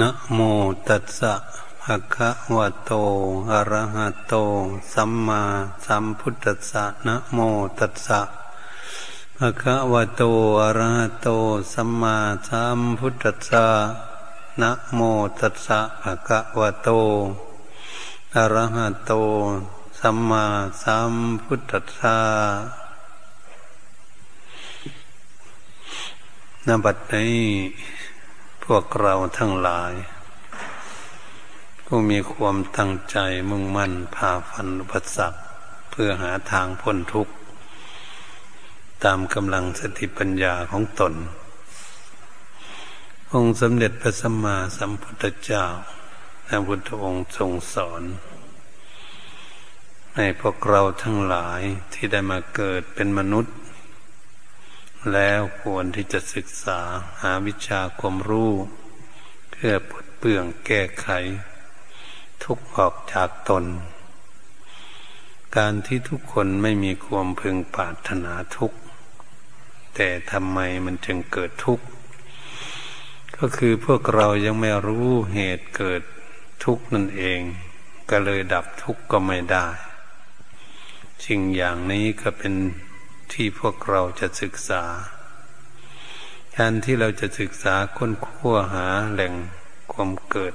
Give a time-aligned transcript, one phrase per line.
[0.00, 0.40] นะโม
[0.88, 1.34] ตัสสะ
[1.82, 2.92] ภะคะวะโต
[3.50, 4.34] อะระหะโต
[4.92, 5.42] สัมมา
[5.86, 7.38] สัมพุทธัสสะนะโม
[7.78, 8.20] ตัสสะ
[9.38, 10.22] ภะคะวะโต
[10.62, 11.28] อะระหะโต
[11.72, 12.16] สัมมา
[12.48, 13.66] สัมพุทธัสสะ
[14.60, 15.00] นะโม
[15.40, 16.88] ตัสสะภะคะวะโต
[18.36, 19.12] อะระหะโต
[19.98, 20.44] สัมมา
[20.82, 21.12] สัม
[21.44, 22.16] พุทธัสสะ
[26.66, 27.42] นบัดนี้
[28.70, 29.92] พวกเราทั้งหลาย
[31.84, 33.16] ผู้มีความตั้งใจ
[33.50, 35.38] มุ่งมั่นพาฟันอุปสรรค
[35.90, 37.34] เพื่อหาทางพ้นทุกข์
[39.04, 41.14] ตามกำลังสติปัญญาของตน
[43.32, 45.64] องค์สมเด็จพระสัมมาสัมพุทธเจ้า
[46.46, 48.02] พระพุทธองค์ทรงสอน
[50.16, 51.60] ให้พวกเราทั้งหลาย
[51.92, 53.54] ที่ได้มาเกิดเป็นมนุษย์
[55.12, 56.80] แล้วควรที่จะศึกษา
[57.20, 58.52] หาวิชาความรู้
[59.50, 61.08] เพื่อปลดเปลื้องแก้ไข
[62.44, 63.64] ทุกออกจากตน
[65.56, 68.78] การที่ทุกคนไม่มีความพึงปรารถนาทุกข์
[69.94, 71.86] แต่ทำไมมันจึงเกิดทุกข์
[73.36, 76.02] ก็คือพวกเรายังไม่รู้เหตุเกิด
[76.64, 77.40] ทุกข์นั่นเอง
[78.10, 79.66] ก็เลยดับทุกข์ก็ไม่ได้
[81.26, 82.54] สิ่งอย่างนี้ก็เป็น
[83.32, 84.84] ที่พวกเราจะศึกษา
[86.56, 89.34] การที่เราจะศึกษาค้นคว้าหาแหล่ง
[89.92, 90.54] ความเกิด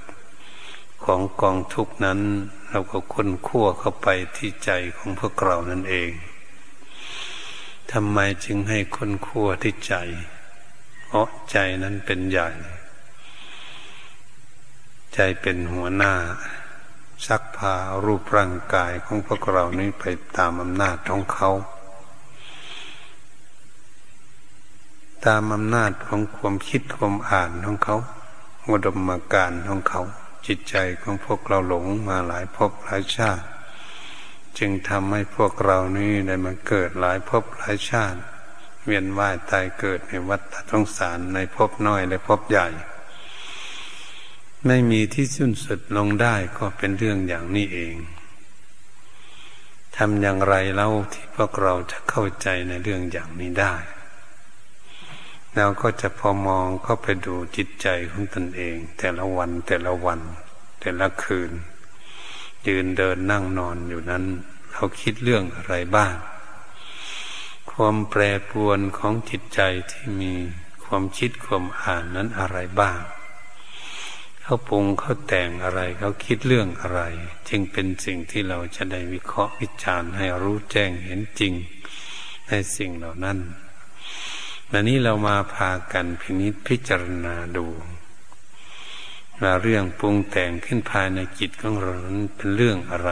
[1.04, 2.20] ของกองทุกนั้น
[2.70, 6.12] เราก็ค้นคว้าเข้าไปที่ใจของพวกเรานั่นเอง
[7.92, 9.96] ทำไมจึงให้ค้นคว้าที่ใจ
[11.06, 12.50] เพราะใจนั้นเป็นใหญ่
[15.14, 16.14] ใจเป็นหัวหน้า
[17.28, 17.76] ซักพา
[18.06, 20.04] รูปร่างกายของพวกเรานี้ไป
[20.38, 21.50] ตามอำนาจของเขา
[25.26, 27.98] ตามอำนาจของความคิดความอ่านของเขา
[28.70, 30.02] อุดมการของเขา
[30.46, 33.46] จิตใจของพวกเราหลงมาหลายภพหลายชาติ
[34.58, 38.20] จึงทำให้พวกเรานี้ได้มาเกิดหลายภพหลายชาติ
[38.86, 42.68] เวียนว่ายตายเกิดในวัฏสงสารในภพน้อยและภพใหญ่
[44.66, 47.96] ไม่มีที่สิ้นสุดลงได้ก็เป็นเรื่องอย่างนี้เอง
[49.98, 53.76] ทำอย่างไรเล่าที่พวกเราจะเข้าใจในเรื่องอย่างนี้ได้
[55.56, 60.20] เราก็จะพอมองเข้าไปดูจิตใจของตนเอง แต่ละวันแต่ละวัน
[60.82, 61.52] แต่ละคืน
[62.68, 64.24] ยืนเดินนั่งนอนอยู่นั้น
[64.72, 66.16] เราคิดเรื่องอะไรบ้าง
[67.72, 69.62] ความแปรปรวนของจิตใจ
[69.92, 70.34] ที่มี
[70.84, 73.00] ความคิดความอ่านนั้นอะไรบ้าง
[74.42, 77.02] เขาปรุงเขาแต่งอะไรเขาคิดเรื่องอะไร
[77.50, 81.54] จึงเป็นสิ่งที่เราจะได้วิเคราะห์วิจารณ์ให้รู้แจ้งเห็นจริง
[82.48, 83.38] ในสิ่งเหล่านั้น
[84.74, 87.66] วันนี้เรามาพากันพินิจพิจารณาดู
[89.42, 93.12] ว่าเรื่องปรุงแต่งขึ้นภายในจิตของเรานั้นเป็นเรื่องอะไร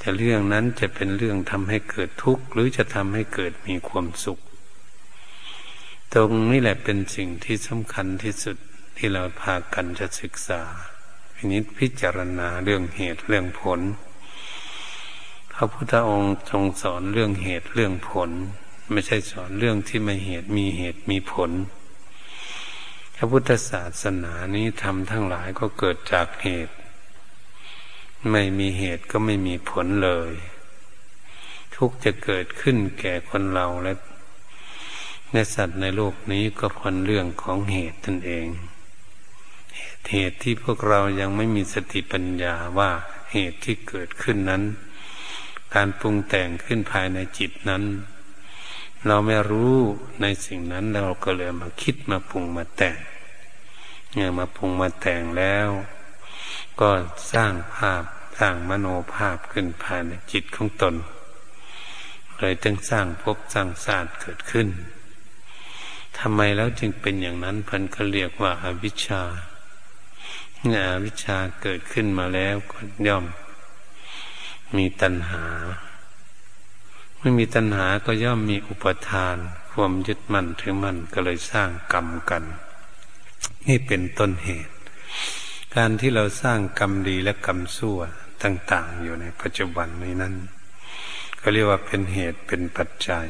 [0.00, 4.38] จะเรื่องนั้นจะเป็นเรื่องทำให้เกิดทุกข์หรือจะทำให้เกิดมีความสุข
[6.12, 8.56] ตรงนี้แหละเป็นสิ่งที่สำคัญที่สุด
[8.96, 10.62] ที่เราพากันจะศึกษา
[11.34, 13.80] พินิจพิจารณาเรื่องเหตุเรื่องผล
[15.52, 18.30] พระพุทธองค์ทรงสอนเรื่องเหตุเรื่องผล
[18.90, 21.50] ไม่ใช่สอนเรื่องที่ไม่เหตุมีเหตุมีผล
[23.16, 26.74] พระพุทธศาสนานี้ทำทั้งหลายก็เกิดจากเหตุ
[28.30, 30.32] ไม่มีเหตุก็ไม่มีผลเลย
[31.74, 33.92] ทุกจะเกิดขึ้นแก่คนเราและ
[35.32, 38.48] ในสัตว์ในโลกนี้ก็พนเรื่องของเหตุตนเอง
[40.10, 42.90] เหตุที่พวกเรายังไม่มีสติปัญญาว่า
[43.32, 44.62] เหตุที่เกิดขึ้นนั้น
[45.74, 47.82] การปรุงแต่งขึ้นภายในจิตนั้น
[49.06, 49.76] เราไม่รู้
[50.20, 52.96] ในสิ่งนั้นเราก็เลยมาคิดมาปรุงมาแต่ง
[54.12, 55.68] เนี่ยมาปรุงมาแต่งแล้ว
[56.80, 56.90] ก็
[57.32, 58.02] สร้างภาพ
[58.38, 60.94] สร้างมโนภาพขึ้นภายในจิตของตน
[62.38, 64.68] เลยจึงสร้างภพสร้างศาสตร์เกิดขึ้น
[66.18, 69.22] ทำไมแล้วจึงเป็นอย่างนั้นพันก็เรียกว่าอาวิชชา
[70.68, 73.24] เนี่ยอวิชชาเกิดขึ้นมาแล้วก็ย่อม
[74.76, 75.44] มีตัณหา
[77.24, 79.36] ไม่มีตัณหาก็ย่อมมีอุปทาน
[79.72, 82.44] ความยึดมั่นถือมั่นก็เลยสร้างกรรมกัน
[83.66, 84.74] นี่เป็นต้นเหตุ
[85.76, 87.98] การที่เราสร้างกรรมดีและกรรมชั่ว
[88.42, 90.34] ต่าง ๆ อยู่ในปัจจุบันนี้นั้น
[91.40, 93.26] ก็เรียกว่าเป็นเหตุเป็นปัจจัย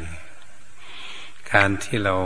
[1.52, 2.16] การที่เรา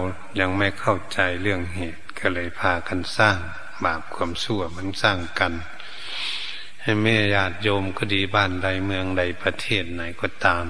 [0.40, 3.38] ยังไม่เข้าใจเรื่องเหตุก็เลยพากันสร้าง
[3.84, 5.52] บาปความชั่วมันสร้างกัน
[6.82, 10.66] ให้แม่ญาติโยมก็ดีบ้านใดเมืองใดประเทศไหนก็ตาม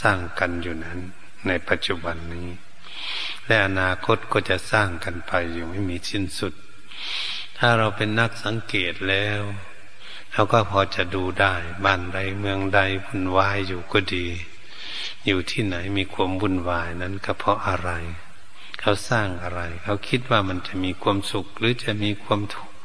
[0.00, 0.98] สร้างกันอยู่นั้น
[1.46, 2.48] ในปัจจุบันนี้
[3.46, 6.54] และอนาคตก็จะสร้างกันไปอยู่ไม่มีสิ้นสุด
[7.58, 9.42] ถ้าเราเป็นนักสังเกตแล้ว
[10.32, 11.54] เราก็พอจะดูได้
[11.84, 14.26] บ้านใดเมืองใดวุ่นวายอยู่ก็ดี
[15.26, 17.90] อยู่ที่ไหนมีความวุ่นวายนั้นก็เพราะอะไร
[18.80, 22.40] เขาสร้างอะไร เขาคิดว่ามันจะมีความสุขหรือจะมีความ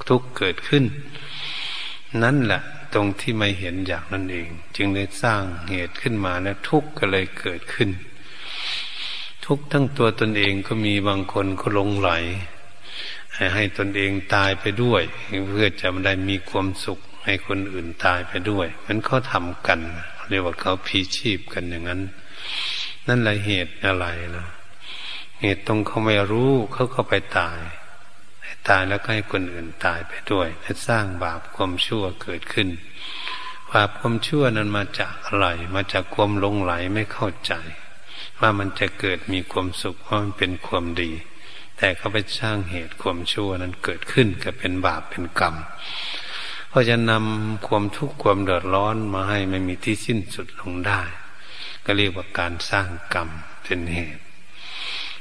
[0.10, 0.86] ทุกข์เกิดขึ้น
[2.24, 2.62] นั่นแหละ
[2.94, 7.90] ตรงที่ไม่เห็นอย่างนั้นเอง จึงได้สร้างเหตุขึ้นมาแล้วทุกข์ก็เลยเกิดขึ้น
[9.46, 12.12] ทุกข์ทั้งตัวตนเองก็มีบางคนก็ลงไหล
[13.56, 15.04] ให้ตนเองตายไปด้วย
[15.50, 19.80] เพื่อจะได้มีความสุข ให้คนอื่นตายไปด้วย มันเขาทำกัน
[20.30, 22.02] เรียกว่าเขาพีชีพกันอย่างนั้น
[23.08, 24.06] นั่นแหละเหตุอะไร
[24.36, 24.48] นะ
[25.42, 27.60] เหตุตรงเขาไม่รู้เขาก็ไปตาย
[28.70, 32.70] ตายแล้วก็ให้คนอื่นตายไปด้วยและสร้างบาปความชั่วเกิดขึ้น
[33.72, 37.54] บาปความชั่วนั้นมาจากอะไร มาจากความหลงไหลไม่เข้าใจ
[38.40, 41.12] ว่ามันจะเกิดมีความสุขว่ามันเป็นความดี
[41.78, 45.56] แต่เขาไปสร้างเหตุความชั่วนั้นเกิดขึ้นก็เป็นบาปเป็นกรรม
[46.72, 51.02] ก็จะนำความทุกข์ความเดือดร้อนมาให้ไม่มีที่สิ้นสุดลงได้
[51.86, 53.30] ก็เรียกว่าการสร้างกรรม
[53.64, 54.24] เป็นเหตุ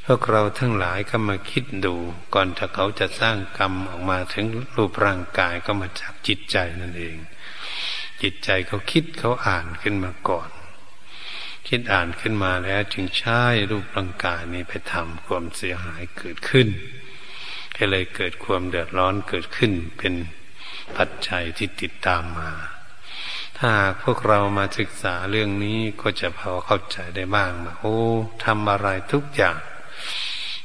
[0.08, 1.94] พวกเราทั้งหลายก็มาคิดดู
[2.34, 7.16] ก่อนถ้าเขาจะสร้างกรรมออกมาถึงรูปร่างกายก็มาจากจิตใจนั่นเอง
[8.22, 10.50] จิตใจเขาคิดเขาอ่านขึ้นมาก่อน
[11.68, 16.68] คิดอ่านขึ้นมาแล้วจึงใช้รูปร่างกายนี้ไปทำความเสียหายเกิดขึ้น
[17.76, 20.14] ก็เลยเกิดความเดือดร้อนเกิดขึ้นเป็น
[20.96, 22.52] ปัจจัยที่ติดตามมา
[23.58, 23.72] ถ้า
[24.02, 27.98] พวกเรามาศึกษาเรื่องนี้ก็จะพอเข้าใจได้บ้างว่าโอ้
[28.44, 29.58] ทำอะไรทุกอย่าง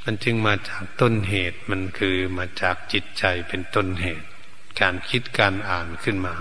[0.03, 4.27] มันจึงมาจากต้นเหตุมันคือมาจากจิตใจเป็นต้นเหตุ
[4.81, 6.35] การคิดการอ่านขึ้นมา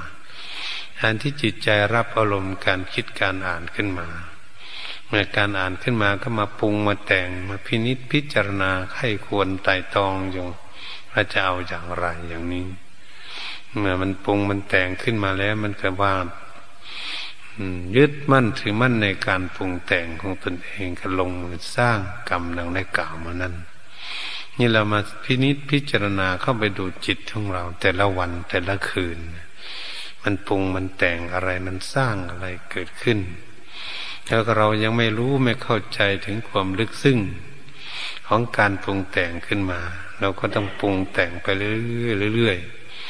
[1.01, 4.09] การที่จิตใจรับอารมณ์การคิดการอ่านขึ้นมา
[5.09, 10.47] เมื่อการอ่านขึ้นมาก็มาปรุงมาแต่งมาพินิจพิจารณาให้ควรไต่ตองอยู่
[11.13, 12.67] ว่าจะเอาอย่างไรอย่างนี้
[13.79, 16.15] เมื่อมันปรุงมันแต่งขึ้นมาแล้ว มันก็ว่า
[17.97, 21.99] ยึดมั่นถือมั่นในการปรุงแต่งของตนเองก็ลงมือสร้าง
[22.29, 23.55] กรรมดังได้กล่าวมานั้น
[24.59, 29.19] นี่เรามาพินิจพิจารณาเข้าไปดูจิตของเรา แต่ละวันแต่ละคืน
[30.23, 33.19] มันปรุงมันแต่งอะไรมันสร้างอะไรเกิดขึ้น
[34.27, 37.19] แล้วเรายังไม่รู้ไม่เข้าใจถึงความลึกซึ้ง
[38.27, 39.81] ของการปรุงแต่งขึ้นมา
[40.21, 41.71] เราก็ต้องปรุงแต่งไปเรื่
[42.29, 42.59] อยๆเรื่อย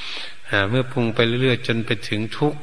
[0.05, 2.61] ๆเมื่อปรุงไปเรื่อยๆจนไปถึงทุกข์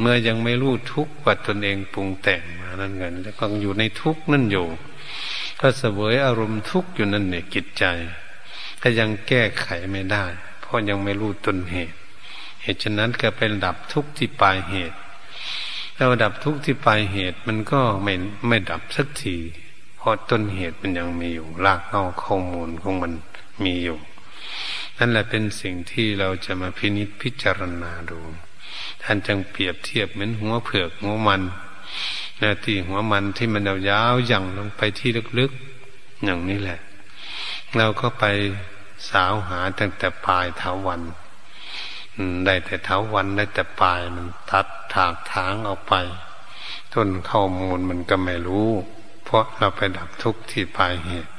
[0.00, 4.66] เมื่อยังไม่รู้ทุกข์ว่าตนเองปรุงแต่งมานั่นเงินแล้วก็อยู่ในทุกข์นั่นอยู่
[5.60, 7.84] ก็เสวยอารมณ์ทุกข์อยู่นั่นเนี่ยจิตใจ
[8.82, 10.24] ก็ยังแก้ไขไม่ได้
[10.60, 11.96] เพราะยังไม่รู้ต้นเหตุ
[12.62, 14.96] เหตุฉะนั้นก็เป็นดับทุกข์ที่ปลายเหตุ
[15.94, 18.14] แล้วดับทุกข์ที่ปลายเหตุมันก็ไม่
[18.48, 19.36] ไม่ดับสักที
[19.96, 23.12] เพราะต้นเหตุมันยังมีอยู่รากเง้าข้อมูลของมัน
[23.64, 23.98] มีอยู่
[24.98, 28.18] นั่นแหละเป็นสิ่งที่เราจะมาพินิจพิจารณาดู
[29.08, 31.42] ท่านจึงเปรียบเทียบเหมือนหัวเผือกหัวมัน
[32.42, 36.80] นะที่หัวมันที่มันยาวๆย่างลงไปที่ลึกๆอย่างนี้แหละ
[37.76, 38.24] เราก็ไป
[39.10, 41.00] สาวหาตั้งแต่ปลายเท้าวัน
[42.46, 45.94] ได้แต่เท้าวันได้แต่ปลายมันทัดถากทางออกไป
[46.92, 48.68] ต้นข้อมูลมันก็ไม่รู้
[49.24, 51.32] เพราะเราไปดับทุกข์ที่ปลายเหตุ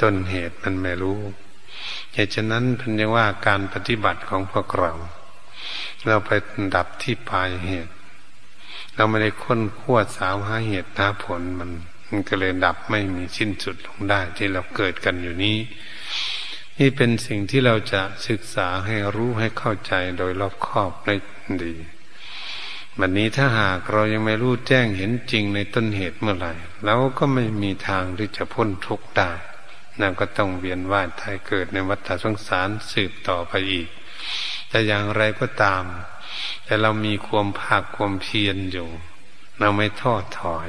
[0.00, 1.20] ต้นเหตุมันไม่รู้
[2.14, 4.92] เหตุฉะนั้นพันยังว่าการปฏิบัติของพวกเรา
[6.06, 6.30] เราไป
[6.74, 7.92] ดับที่ปลายเหตุ
[8.94, 11.70] เราไม่ได้ค้นขั้วสาวหาเหตุหาผลมัน
[12.08, 15.58] มันก็เลยดับไม่มีสิ้นสุดลงได้ที่เราเกิดกันอยู่นี้
[16.78, 21.14] นี่เป็นสิ่งที่เราจะศึกษาให้รู้ให้เข้าใจโดยรอบคอบได้
[21.62, 21.74] ดี
[22.98, 26.52] วันนี้ถ้าหากเรายังไม่รู้แจ้งเห็นจริงในต้นเหตุเมื่อไหร่
[26.84, 29.30] เราก็ไม่มีทางที่จะพ้นทุกข์ได้
[30.00, 33.88] นั่นก็ต้องเวียนว่ายตายเกิดในวัฏสงสารสืบต่อไปอีก
[34.74, 35.84] แต่อย่างไรก็ตาม
[36.64, 38.88] แต่เรามีความภาคความเพียรอยู่
[39.60, 40.68] เราไม่ทอดถอย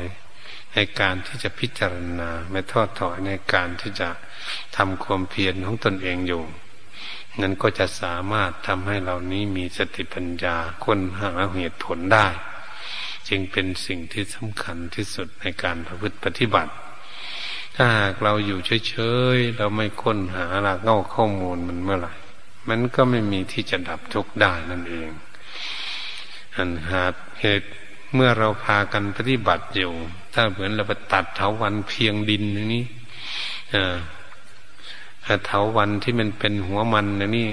[0.74, 4.10] ในการที่จะพิจารณา ไม่ทอดถอยในการที่จะ
[4.78, 6.44] ทำความเพียรของตนเองอยู่
[7.42, 12.28] นั้นก็จะสามารถทำให้เรานี้มีสติปัญญาค้นหาเหตุผลได้
[13.28, 16.72] จึงเป็นสิ่งที่สำคัญที่สุดในการประพฤติปฏิบัติ
[17.76, 18.96] ถ้าหากเราอยู่เฉ
[19.36, 22.14] ยๆ เราไม่ค้นหาหลักเง่าข้อมูลมันเมื่อไหร่
[22.70, 25.10] มันก็ไม่มีที่จะดับทุกข์ได้นั่นเอง
[26.56, 27.04] อันหา
[27.42, 27.68] เหตุ
[28.14, 29.92] เมื่อเราพากันปฏิบัติอยู่
[30.34, 32.86] ถ้าเหมือนเราไปตัดเถาวันเพียงดินอย่างนี้
[35.46, 37.08] เถาวันที่มันเป็นหัวมัน
[37.38, 37.48] นี้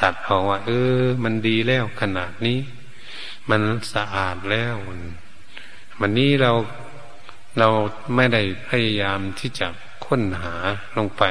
[0.00, 2.58] ตัดออกว่า เออ มันดีแล้วขนาดนี้
[3.50, 4.74] มันสะอาดแล้ว
[6.00, 6.52] มันนี้เรา
[7.58, 7.68] เรา
[8.14, 9.66] ไม่ได้พยายามที่จะ
[10.04, 10.54] ค้นหา
[10.96, 11.22] ลงไป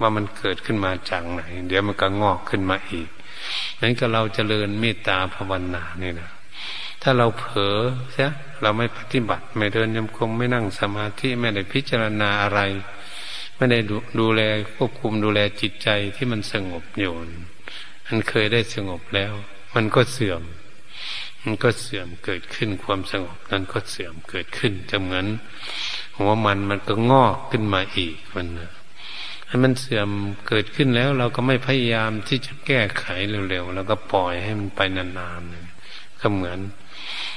[0.00, 3.08] ว่ามันเกิดขึ้นมาจากไหน เดี๋ยวมันก็งอกขึ้นมาอีก
[3.80, 6.30] นั้นก็เราจเจริญเมตตาภาวนาเนี่ยนะ
[7.02, 7.76] ถ้าเราเผลอ
[8.12, 8.30] เสีย
[8.62, 12.60] เราไม่ปฏิบัติ ไม่เดินยมคงไม่นั่งสมาธิไม่ได้พิจารณาอะไร
[13.56, 14.40] ไม่ได้ดูดูแล
[14.74, 17.12] ควบคุมดูแลจิตใจที่มันสงบอยู่
[18.06, 19.32] มันเคยได้สงบแล้ว
[19.74, 20.42] มันก็เสื่อม
[21.42, 25.26] มันก็เสื่อมเกิดขึ้นความสงบนั้นก็เสื่อมเกิดขึ้นจำเหมือน
[26.18, 28.70] หัวมันมันก็งอกขึ้นมาอีกมันนะ
[29.52, 30.10] ให้มันเสื่อม
[30.48, 33.04] เกิดขึ้นแล้ว เราก็ไม่พยายามที่จะแก้ไข
[33.48, 36.58] เร็วๆแล้วก็ปล่อยให้มันไปนานๆก็เหมือน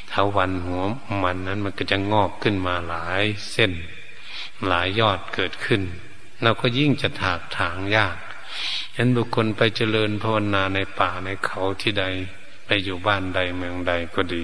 [0.10, 0.82] เท้าวันหัว
[1.24, 3.72] มันนั้นมันก็จะงอกขึ้นมาหลายเส้น
[4.68, 5.82] หลายยอดเกิดขึ้น
[6.44, 8.18] เราก็ยิ่งจะถากถางยาก
[8.94, 12.06] ฉะนั้นบุคคลไปเจริญภาวนาในป่าในเขาที่ใด
[12.66, 14.44] ไปอยู่บ้านใดเมืองใดก็ดี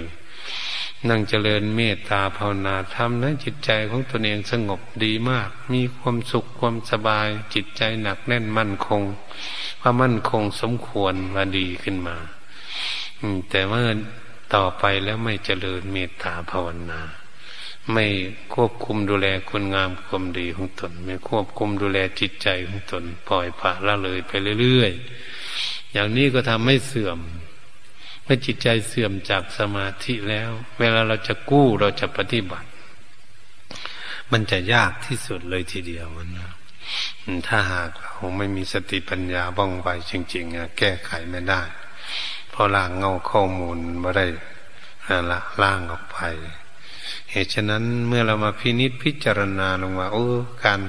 [1.10, 9.02] นั่งเจริญเมตตาภาวนาทำนะจิตใจของตนเองสงบดีมาก มีความสุขความสบาย จิตใจหนักแน่นมั่นคง
[9.82, 12.18] ว่ามั่นคงสมควรว่าดีขึ้นมา
[13.50, 13.90] แต่เมื่อ
[14.56, 17.02] ต่อไปแล้วไม่เจริญเมตตาภาวนา
[17.94, 18.06] ไม่
[18.54, 24.32] ควบคุมดูแลคุณงามความดีของตน ไม่ควบคุมดูแลจิตใจของตน ปล่อยปละละเลยไป
[24.62, 27.20] เรื่อยๆอย่างนี้ก็ทำให้เสื่อม
[28.24, 30.50] เมื่อจิตใจเสื่อมจากสมาธิแล้ว
[30.80, 32.70] เวลาเราจะกู้เราจะปฏิบัติ
[34.32, 36.50] มันจะยากที่สุดเลยทีเดียวมันะ
[37.48, 41.62] ถ้าหากเราไม่มีสติปัญญาบ้องไวจริงๆแก้ไขไม่ได้
[42.50, 44.26] เพอล่างเงาข้อมูลมาได้
[45.32, 46.18] ละล่างออกไป
[47.32, 50.28] เหตุฉะนั้นเมื่อเรามาพินิษพิจารณาลงว่าโอ้
[50.64, 50.82] การ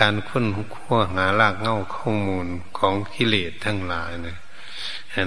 [0.00, 2.46] การค้นขั้วหาลากเงาข้อมูล
[2.78, 4.36] ของกิเลสทั้งหลายเนี่ย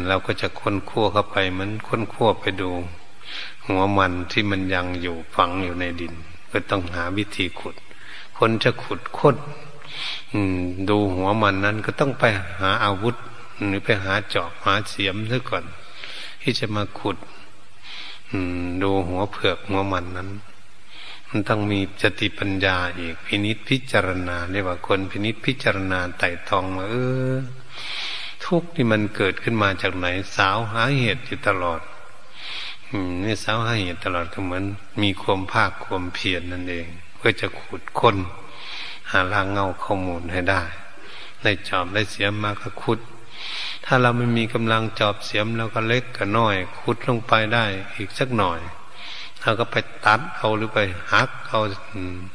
[0.07, 2.69] เราก็จะค้นขั้วเข้าไปเหมือนค้นขั้วไปดู
[3.67, 6.13] หัวมันที่มันยังอยู่ฝังอยู่ในดิน
[6.51, 7.75] ก็ต้องหาวิธีขุด
[8.37, 9.37] คนจะขุดค้น
[10.89, 12.23] ดูหัวมันนั้นก็ต้องไป
[12.59, 13.15] หาอาวุธ
[13.67, 15.65] หรือไปหาจอบหาเสียมซะก่อน
[16.41, 17.17] ที่จะมาขุด
[18.81, 20.29] ดูหัวเผือกหัวมันนั้น
[21.29, 26.95] มันต้องมีสติปัญญาอีกพินิษพิจารณาเรียกว่าคนพินิษพิจารณาไต่ตองมาเอ
[27.33, 27.35] อ
[28.45, 30.07] ทุกที่มันเกิดขึ้นมาจากไหน
[30.37, 31.81] สาวหาเหตุอยู่ตลอด
[33.23, 34.63] นี่สาวหาเหตุตลอดก็เหมือน
[35.01, 38.17] มีความภาคความเพียรนนั่นเอง เพื่อจะขุดค้น
[39.11, 40.61] หาลางเงาข้อมูลให้ได้
[41.43, 42.99] ได้จอบได้เสียมมาก็ขุด
[43.85, 48.59] ถ้าเราไม่มีกำลังจอบเสียมเราก็เล็กกับน้อย ขุดลงไปได้อีกสักหน่อย
[49.41, 50.79] เราก็ไปตัดเอาหรือไป
[51.13, 51.59] หักเอา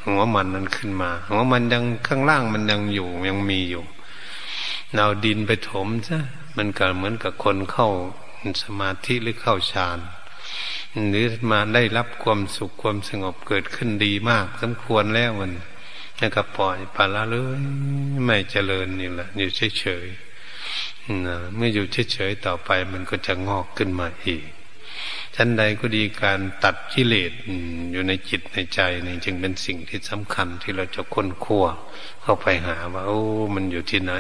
[0.05, 3.83] หัวมันนั้นขึ้นมา หัวมันยังข้างล่างมันยังอยู่ยังมีอยู่
[4.97, 6.19] เราดินไปถมซะ
[6.57, 7.89] มันก็เหมือนกับคนเข้า
[8.63, 9.99] สมาธิหรือเข้าฌาน
[11.11, 15.53] หรือมาได้รับความสุขความสงบเกิดขึ้นดีมาก สมควรแล้วมัน
[16.19, 17.61] แล้วก็ปล่อยปละเลย
[18.25, 24.45] ไม่เจริญนี่แหละอยู่เฉยๆเมื่ออยู่เฉยๆต่อไปมันก็จะงอกขึ้นมาอีก
[25.41, 27.33] ชั้นใดก็ดีการตัดกิเลส
[27.93, 31.65] อยู่ในจิตในใจนี่จึงเป็นสิ่งที่สำคัญที่เราจะค้นคว้า
[32.23, 33.21] เข้าไปหาว่าโอ้
[33.55, 34.13] มันอยู่ที่ไหน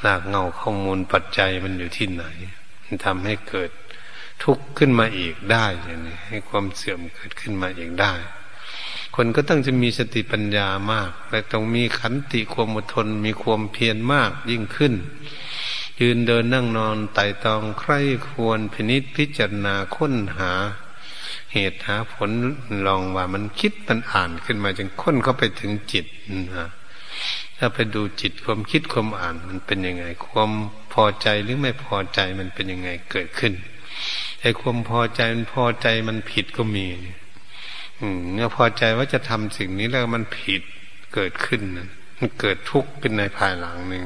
[0.00, 2.24] หลากเงาข้อมูลปัจจัยมันอยู่ที่ไหน
[2.84, 3.70] มันทำให้เกิด
[4.42, 8.12] ทุกข์ขึ้นมาอีกได้อย่างนี้ให้ความเสื่อมเกิดขึ้นมาอีกได้
[9.16, 14.94] คนก็ต้องจะมีสติปัญญามาก และต้องมีขันติความอดทน มีความเพียรมากยิ่งขึ้น
[16.00, 17.92] ยืนเดินนั่งนอนไต่ตองใคร
[18.28, 20.52] ควรพินิษพิจารณาค้นหา
[21.52, 22.30] เหตุหาผล
[22.86, 26.06] ลองว่ามันคิดมันอ่านขึ้นมาจึงค้นเข้าไปถึงจิต
[26.56, 26.68] นะ
[27.58, 30.50] ถ้าไปดูจิตความคิดความอ่านมันเป็นยังไง ความ
[30.92, 33.52] พอใจหรือไม่พอใจมันเป็นยังไงเกิดขึ้น
[34.40, 36.86] ไอ้ความพอใจมันพอใจมันผิดก็มี
[38.00, 40.62] อืมเมื่อพอใจว่าจะทำสิ่งนี้แล้วมันผิด
[41.14, 41.60] เกิดขึ้น
[42.18, 44.02] มันเกิดทุกข์เป็นในภายหลังหนึ่ง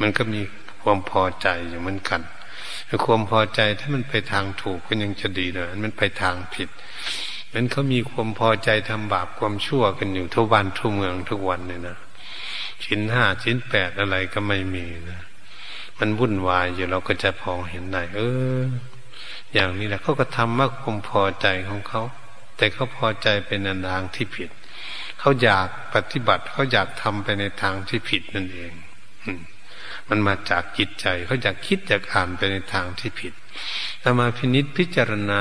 [0.00, 0.40] มันก็มี
[0.88, 2.20] ความพอใจอยู่เหมือนกัน
[3.04, 6.68] ความพอใจถ้ามันไปทางถูกก็ยังจะดีเลยมันไปทางผิด
[7.52, 11.96] มันเขามีความพอใจทำบาปความชั่วกันอยู่ทุกวันทุกเมืองทุกวันเนี่ยนะ
[12.84, 15.20] ชิ้นห้าชิ้นแปดอะไรก็ไม่มีนะ
[15.98, 18.20] มันวุ่นวายอยู่เราก็จะพอเห็นได้เอ
[18.60, 18.62] อ
[19.52, 22.02] อย่างนี้แหละเขาก็ทำมากความพอใจของเขา
[22.56, 24.50] แต่เขาพอใจเป็นในทางที่ผิด
[25.18, 28.72] เขาอยากปฏิบัติเขาอยากทำไปในทางที่ผิดนั่นเอง
[29.24, 29.40] อืม
[30.08, 33.32] มันมาจากจิตใจเขาอยากคิดอยากอ่านไปในทางที่ผิด
[34.02, 35.40] ถ้ามาพินิษพิจารณา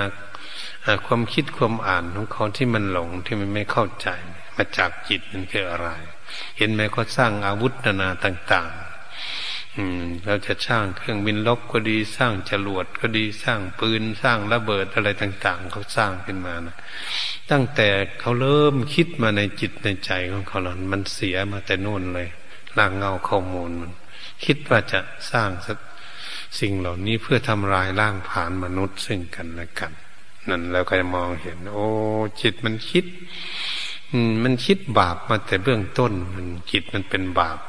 [1.05, 4.09] ความคิดความอ่านของเขาที่มันหลงที่มันไม่เข้าใจ
[4.55, 5.89] มาจากจิตมันคืออะไร
[6.57, 16.75] เห็นไหมเขาสร้างอาวุธนานาต่างๆอืมเราจะสร้างเครื่องบินลบก็ดีสร้างจรวดก็ดีสร้างปืนสร้างระเบิดอะไรต่าง ๆ เขาสร้างขึ้นมานะ
[17.51, 17.87] ตั้งแต่
[18.19, 22.29] เขาเริ่มคิดมาในจิตในใจของเขาหลอนมันเสียมาแต่นู่นเลย
[22.77, 23.91] ล่างเงาข้อมูลมัน
[24.43, 24.99] คิดว่าจะ
[25.31, 25.49] สร้าง
[26.59, 29.91] สิ่งเหล่านี้เพื่อทำลายร่างผานมนุษย์ซึ่งกันและกัน
[30.49, 31.87] นั่นแล้วก็จะมองเห็น โอ้
[32.41, 33.05] จิตมันคิด
[34.43, 37.59] มันคิดบาปมาแต่เบื้องต้น มันจิตมันเป็นบาป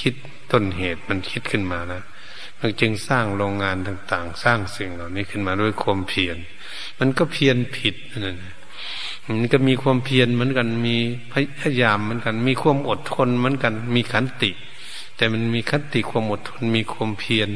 [0.00, 0.14] คิด
[0.52, 2.02] ต้นเหตุมันคิดขึ้นมานะ
[2.60, 6.36] มันจึงสร้างโรงงานต่าง ๆ สร้างสิ่งเหล่านี้ขึ้นมาด้วยความเพียร
[6.98, 7.94] มันก็เพียรผิด
[8.26, 8.38] นั่น
[9.28, 10.96] มันก็มีความเพียรเหมือนกันมี
[11.60, 14.50] พยายามเหมือนกัน มีความอดทนเหมือนกัน มีขันติ
[15.16, 17.50] แต่มันมีขันติความอดทนมีความเพียร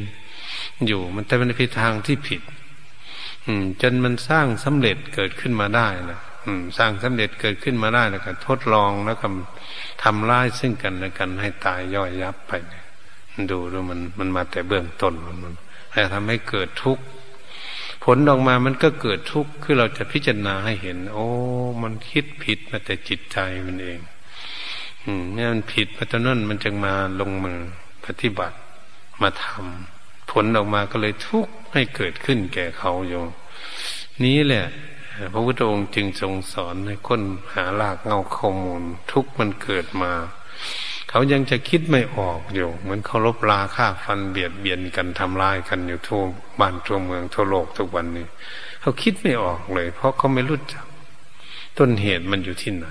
[0.87, 2.43] อยู่ มันแต่มันเป็นทางที่ผิด
[3.47, 9.27] อืม จนมันสร้างสำเร็จเกิดขึ้นมาได้นะอืม สร้างสำเร็จเกิดขึ้นมาได้แล้วก็ทดลองแล้วก็
[10.03, 12.85] ทำร้ายซึ่งกันและกันให้ตายย่อยยับไปเนี่ย
[13.51, 15.55] ดูดูมันมันมาแต่เบื้องต้นมันมัน
[15.93, 17.05] ให้ทำให้เกิดทุกข์
[18.05, 21.27] ผลออกมามันก็เกิดทุกข์คือเราจะพิจารณาให้เห็น โอ้
[21.83, 23.99] มันคิดผิดมาแต่จิตใจมันเอง
[25.35, 27.59] เนี่ยมันผิดมาตนนั้นมันจึงมาลงมือ
[28.05, 28.57] ปฏิบัติ
[29.23, 33.23] มาทำผลออกมาก็เลยทุกข์ให้เกิดขึ้นแก่เขาอยู่
[34.25, 34.67] นี้แหละ
[35.33, 37.21] พระพุทธองค์จึงทรงสอนให้คน
[37.55, 38.83] หาลากเงาข้อมูล
[39.13, 40.13] ทุกมันเกิดมา
[41.11, 46.23] เขายังจะคิดไม่ออกอยู่ เหมือนเขาลบลาฆ่าฟันเบียดเบียนกันทำลายกันอยู่ทั่ว
[46.61, 48.27] บ้านทั่วเมืองทั่วโลกทุกวันนี้
[48.81, 50.87] เขาคิดไม่ออกเลย เพราะเขาไม่รู้จัก
[51.79, 52.87] ต้นเหตุมันอยู่ที่ไหน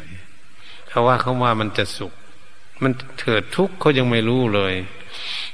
[0.96, 2.14] เขาว่าเขาว่ามันจะสุข
[2.84, 4.74] มันเถิดทุกข์เขายังไม่รู้เลย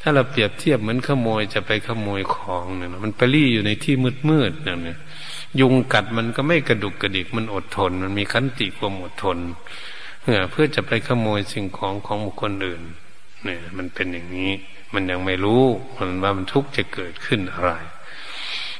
[0.02, 4.98] ถ้าเราเปรียบเทียบเหมือนขโมยจะไปขโมยของเนี่ยมันไปรี่อยู่ในที่มืดมืดเนี่ย
[5.60, 9.38] ยุงกัดมันก็ไม่กระดุกกระดิกมันอดทน มันมีขันติความอดทน
[10.22, 12.82] เพื่อเพื่อจะไปขโมยสิ่งของของบุคคลอื่น
[13.44, 14.52] เนี่ย มันเป็นอย่างนี้
[14.94, 15.64] มันยังไม่รู้
[15.98, 17.72] มันว่ามันทุกข์จะเกิดขึ้นอะไร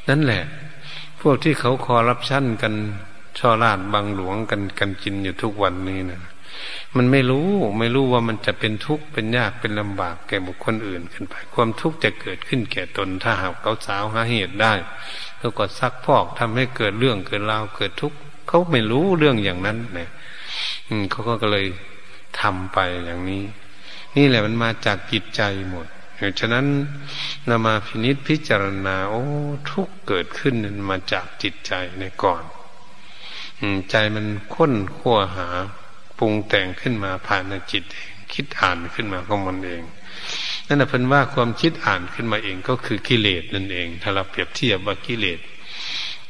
[0.10, 0.44] นั่นแหละ
[1.22, 2.74] พวกที่เขาคอรับชั่นกัน
[3.40, 6.22] ช่อราดบางหลวงกันกันกินอยู่ทุกวันนี้นะ
[6.96, 7.50] มันไม่รู้
[7.80, 14.74] ไม่รู้ว่ามันจะเป็นทุกข์เป็นยากเป็นลำบากแก่บุคคลอื่นขึ้นไป ความทุกข์จะเกิดขึ้นแก่ตน ถ้าหากเขาสาวหาเหตุได้
[15.40, 20.10] แล้วก็ซักพอกทำให้เกิดเรื่องเกิดราวเกิดทุกข์เขาไม่รู้เรื่องอย่างนั้นเนี่ย
[21.12, 21.66] เขาก็เลย
[22.40, 23.44] ทำไปอย่างนี้
[24.16, 25.88] นี่แหละมันมาจากจิตใจหมด
[26.40, 26.66] ฉะนั้น
[27.50, 29.24] นามาพินิษพิจารณา โอ้
[29.72, 32.44] ทุกเกิดขึ้นมันมาจากจิตใจในก่อน
[33.90, 35.48] ใจมันค้นขั้วหา
[36.22, 39.84] ปรุงแต่งขึ้นมาผ่านในจิตเองคิดอ่านขึ้นมาของมันเอง
[40.68, 45.40] นั่นแหละเพิ่นว่าความคิดอ่านขึ้นมาเองก็คือกิเลสนั่นเอง ถ้าเราเปรียบเทียบว่ากิเลส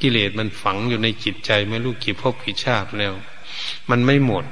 [0.02, 3.14] กิเลสมันฝังอยู่ในจิตใจไม่รู้กี่ภพกี่ชาติแล้ว
[3.90, 4.46] มันไม่หมด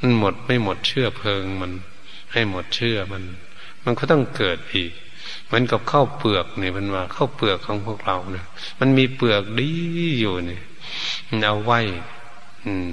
[0.00, 1.72] มันหมดไม่หมดเชื่อเพลิงมัน
[2.32, 3.22] ให้หมดเชื่อมัน
[3.84, 4.92] มันก็ต้องเกิดอีก
[5.44, 8.46] เหมือนกับข้าวเปลือกเนี่ยมันว่าข้าวเปลือกของพวกเราเนี่ย
[8.80, 9.70] มันมีเปลือกดี
[10.20, 10.62] อยู่เนี่ย
[11.46, 11.80] เอาไว้
[12.64, 12.90] อืม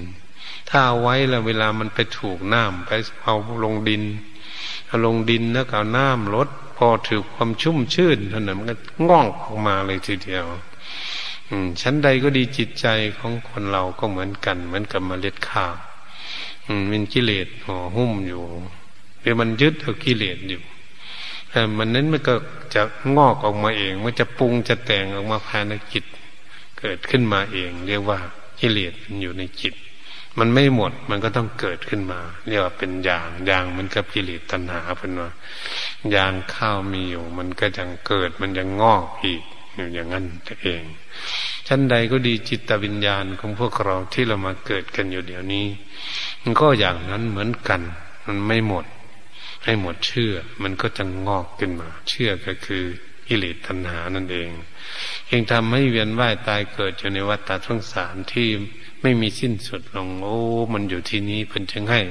[0.73, 2.91] ถ้าไว้แล้วเวลามันไปถูกน้ำไป
[3.23, 4.03] เอาลงดิน
[4.87, 8.75] เอาลงดินแล้วก็น้ำลดพอถือความชุ่มชื่นเท่านั้นมันก็
[9.07, 10.45] ง่องออกมาเลยทีเดียว
[11.81, 15.75] ชั้นใดก็ดีจิตใจของคนเราก็เหมือนกัน เหมือนกับมเมล็ดข้าว
[16.91, 18.43] มันกิเลสห่อหุ้มอยู่
[19.21, 20.61] หรือมันยึดเอากิเลสอยู่
[21.49, 22.33] แต่มันนั้นมันก็
[22.73, 22.81] จะ
[23.15, 26.05] งอกออกมาเอง มันจะปรุงจะแต่งออกมาภายในจิต
[26.79, 28.19] เกิดขึ้นมาเอง เรียกว่า
[28.59, 29.73] กิเลสมันอยู่ในจิต
[30.39, 35.29] มันไม่หมดมันก็ต้องเกิดขึ้นมา เรียกว่าเป็นยางยางมันกับกิเลสตัณหาเป็นว่า
[36.15, 39.43] ยางข้าวมีอยู่ มันก็ยังเกิดมันยังงอกอีก
[39.75, 40.25] อยู่อย่างนั้น
[40.63, 40.83] เอง
[41.67, 45.65] ชั้นใดก็ดีจิตวิญญาณของพวกเราที่เรามาเกิดกันอยู่เดี๋ยวนี้
[46.41, 47.81] มันก็อย่างนั้นเหมือนกัน
[48.25, 48.85] มันไม่หมด
[49.63, 52.85] ให้หมดเชื่อ มันก็จะงอกขึ้นมา เชื่อก็คือ
[53.27, 54.49] กิเลสตัณหานั่นเอง
[55.31, 58.47] ยังทำให้เวียนว่ายตายเกิดอยู่ในวัฏฏะสงสารที่
[59.01, 60.37] ไม่มีสิ้นสุดลงโอ้
[60.73, 62.01] มันอยู่ที่นี้เพิ่นจึงให้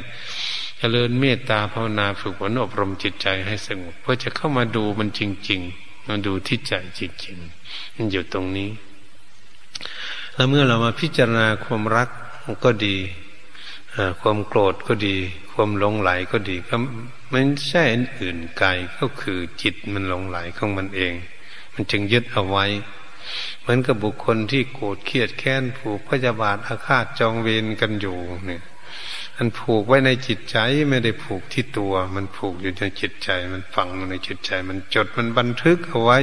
[0.78, 5.20] เจริญเมตตาภาวนาฝึกฝนอบรมจิตใจให้สงบเพื่อจะเข้ามาดูมันจ
[5.50, 8.70] ริงๆมาดูที่ใจจริงๆมันอยู่ตรงนี้
[10.34, 12.08] แล้วเมื่อเรามาพิจารณาความรัก
[12.64, 12.96] ก็ดี
[14.20, 15.16] ความโกรธก็ดี
[15.52, 16.76] ความหลงไหลก็ดีก็
[17.30, 17.84] ไม่ใช่
[18.20, 21.14] อื่นไกลก็คือจิตมันหลงไหลของมันเอง
[21.74, 22.66] มันจึงยึดเอาไว้
[23.60, 28.62] เหมือนกับบุคคลที่โกรธเครียดแค้นผูกพยาบาทอาฆาตจองเวรกันอยู่เนี่ย
[29.36, 30.56] มันผูกไว้ในจิตใจ
[30.90, 36.18] ไม่ได้ผูกที่ตัว มันผูกอยู่ในจิตใจ มันฝังในจิตใจ มันจดมันบันทึกเอาไว้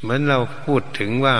[0.00, 1.36] เหมือนเราพูดถึงว่า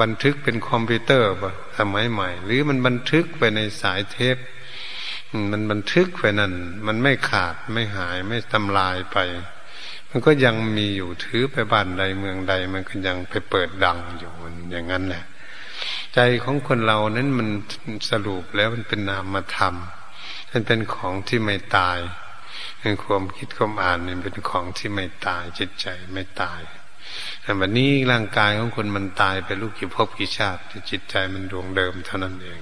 [0.00, 4.36] บันทึกเป็นคอมพิวเตอร์ป่ะสมัยใหม่ หรือมันบันทึกไปในสายเทป
[5.52, 6.52] มันบันทึกไปนั่น
[6.86, 9.18] มันไม่ขาดไม่หายไม่ทำลายไป
[10.10, 14.32] มันก็ยังมีอยู่ถือไปบ้านใดเมืองใด มันก็ยังไปเปิดดังอยู่
[14.70, 15.24] อย่างนั้นแหละ
[16.14, 17.48] ใจของคนเรานั้นมัน
[18.10, 19.74] สรุปแล้วมันเป็นนามธรรม
[20.50, 21.98] มันเป็นของที่ไม่ตาย
[23.04, 26.60] ความคิดความอ่านนี่เป็นของที่ไม่ตายจิตใจไม่ตาย
[27.42, 32.60] แต่วันนี้ร่างกายของคนมันตายไปลูกกี่ภพกี่ชาติจิตใจมันดวงเดิมเท่านั้นเอง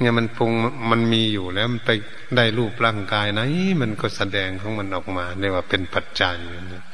[0.00, 0.52] เนี่ยมันปรุง
[0.90, 1.90] มันมีอยู่แล้วมันไป
[2.36, 3.40] ได้รูปร่างกายไหน
[3.80, 6.36] มันก็แสดงของมันออกมาเรียกว่าเป็นปัจจัย
[6.72, 6.84] นะ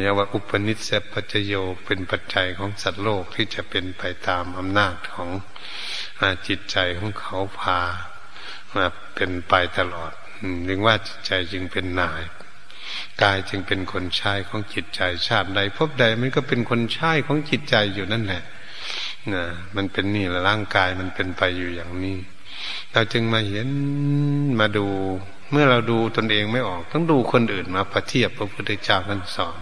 [0.00, 1.54] เรียกว่าอุปนิสัยปัจจโย
[1.86, 5.28] เป็นปัจจัยของสัตว์โลกที่จะเป็นไปตามอำนาจของ
[6.46, 7.80] จิตใจของเขาพา
[8.74, 10.12] มาเป็นไปตลอด
[10.66, 12.22] เรียกว่าจิตใจจึงเป็นนาย
[13.22, 18.42] กายจึงเป็นคนใช้ของจิตใจชาติใดพบใดมันก็เป็นคนใช้ของจิตใจอยู่นั่นแหละ
[19.34, 19.44] นะ
[19.76, 22.18] มันเป็นนี่แหละร่างกายมันเป็นไปอยู่อย่างนี้
[22.92, 23.68] เราจึงมาเห็น
[24.60, 24.86] มาดู
[25.50, 29.58] เมื่อเราดูตนเองไม่ออก ต้องดูคนอื่นมาประเทียบพระพุทธเจ้าท่านสอน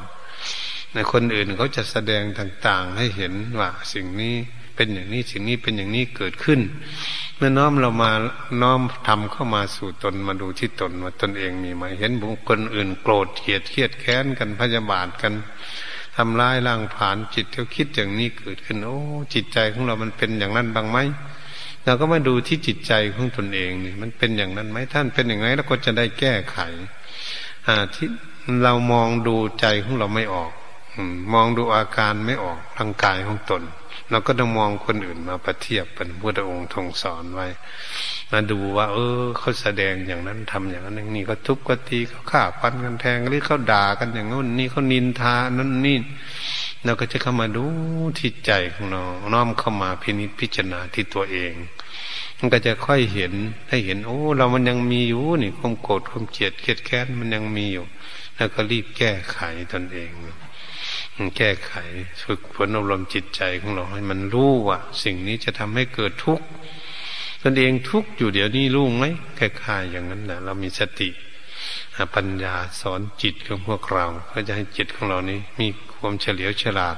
[0.95, 4.35] ในคนอื่นเขาจะแสดงต่างๆ ให้เห็นว่าสิ่งนี้
[4.77, 6.61] เป็นอย่างนี้สิ่งนี้เป็นอย่างนี้เกิดขึ้น
[7.37, 8.11] เมื่อน้อมเรามา
[8.63, 15.35] น้อมทำเข้ามาสู่ตนมาดูที่ตนว่าตนเองมีไหมเห็นบุคคลอื่นโกรธเกลียดเครียดแค้นกันพยาบาทกัน
[16.17, 18.99] ทำร้ายร่างผ่านจิตเขาคิดอย่างนี้เกิดขึ้น โอ้
[19.35, 20.99] จิตใจของเรามันเป็นอย่างนั้นบ้างไหม
[21.85, 26.59] เราก็มาดูที่จิตใจของตนเองนี่มันเป็นอย่างนั้นไหมท่านเป็นอย่างไรแล้วก็จะได้แก้ไข
[27.67, 28.09] อ่าที่
[28.63, 30.53] เรามองดูใจของเราไม่ออก
[31.33, 33.63] มองดูอาการไม่ออกร่างกายของตน
[34.11, 37.47] เราก็ต้องมองคนอื่นมาประเทียบเป็นพุทธองค์ทรงสอนไว้
[38.31, 45.99] มาดูว่า เออเขาแสดงอย่างนั้นทำอย่างนั้นอย่างนี้ก็ทุบก็ตีเขาฆ่าฟันกันแทงหรือเขาด่ากันอย่างนู้นนี่เขานินทานั่นนี่
[46.85, 47.65] เราก็จะเข้ามาดู
[48.19, 49.03] ที่ใจของเรา
[49.35, 51.53] น้อมเข้ามาพินิจพิจารณาที่ตัวเอง
[52.39, 53.33] มันก็จะค่อยเห็น
[53.69, 57.85] ให้เห็น โอ้ เรามันยังมีอยู่นี่ความโกรธความเกลียดเกลียดแค้นมันยังมีอยู่
[58.37, 59.39] แล้วก็รีบแก้ไข
[59.73, 60.11] ตนเอง
[61.37, 61.73] แก้ไข
[62.23, 66.47] ฝึกฝนอบรมจิตใจของเราให้มันรู้ว่าสิ่งนี้จะทำให้เกิดทุกข์
[67.43, 69.05] ตนเองทุกข์อยู่เดี๋ยวนี้รู้ไหม
[69.39, 71.11] คล้ายๆอย่างนั้นแหละเรามีสติ
[72.15, 76.97] ปัญญาสอนจิตของพวกเราเพื่อจะให้จิตของเรานี้ มีความเฉลียวฉลาด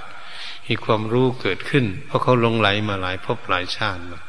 [0.66, 4.20] มีความรู้เกิดขึ้น เพราะเขาลงไหลมาหลายภพหลายชาติมา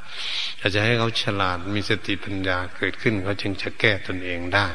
[0.60, 4.68] อาจจะให้เขาฉลาดมีสติปัญญาเกิดขึ้นเขาจึงจะแก้ตนเองได้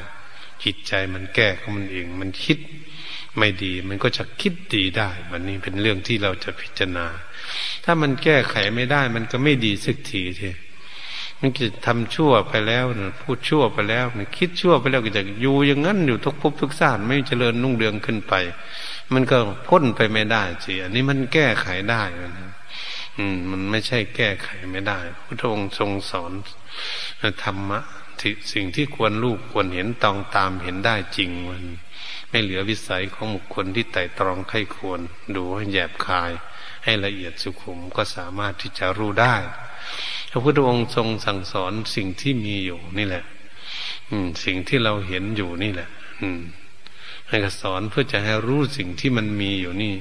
[0.64, 2.58] จิตใจมันแก้ของมันเอง มันคิด
[3.38, 7.06] ไม่ดี มันก็จะคิดดีได้ วันนี้เป็นเรื่องที่เราจะพิจารณา
[7.84, 10.50] ถ้ามันแก้ไขไม่ได้ มันก็ไม่ดีสักทีที
[11.40, 12.84] มันจะทำชั่วไปแล้ว
[13.22, 18.34] พูดชั่วไปแล้วคิดชั่วไปแล้วก็จะอยู่อย่างนั้นอยู่ทุกภพทุกชาติไม่เจริญนุ่งเรืองขึ้นไป
[19.12, 22.52] มันก็พ้นไปไม่ได้สิอันนี้มันแก้ไขได้นะ
[23.16, 26.32] อืม มันไม่ใช่แก้ไขไม่ได้พระองค์ทรงสอน
[27.42, 27.80] ธรรมะ
[28.52, 31.64] สิ่งที่ควรลูกควรเห็นตองตามเห็นได้จริงมัน
[32.32, 35.00] ไม่เหลือวิสัยของบุคคลที่ไต่ตรองไข้ควร
[35.36, 36.32] ดูให้แยบคาย
[36.84, 39.34] ให้ละเอียดสุขุมก็สามารถที่จะรู้ได้
[40.30, 43.24] พระพุทธองค์ทรงสั่งสอนสิ่งที่มีอยู่นี่แหละ
[44.10, 45.88] อืม สิ่งที่เราเห็นอยู่นี่แหละ
[46.20, 46.40] อืม
[47.28, 49.94] ให้สอนเพื่อจะให้รู้สิ่งที่มันมีอยู่นี่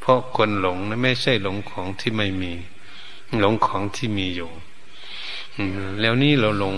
[0.00, 2.52] เพราะคนหลงนะไม่ใช่หลงของที่ไม่มี
[3.40, 4.50] หลงของที่มีอยู่
[6.00, 6.76] แล้วนี่เราหลง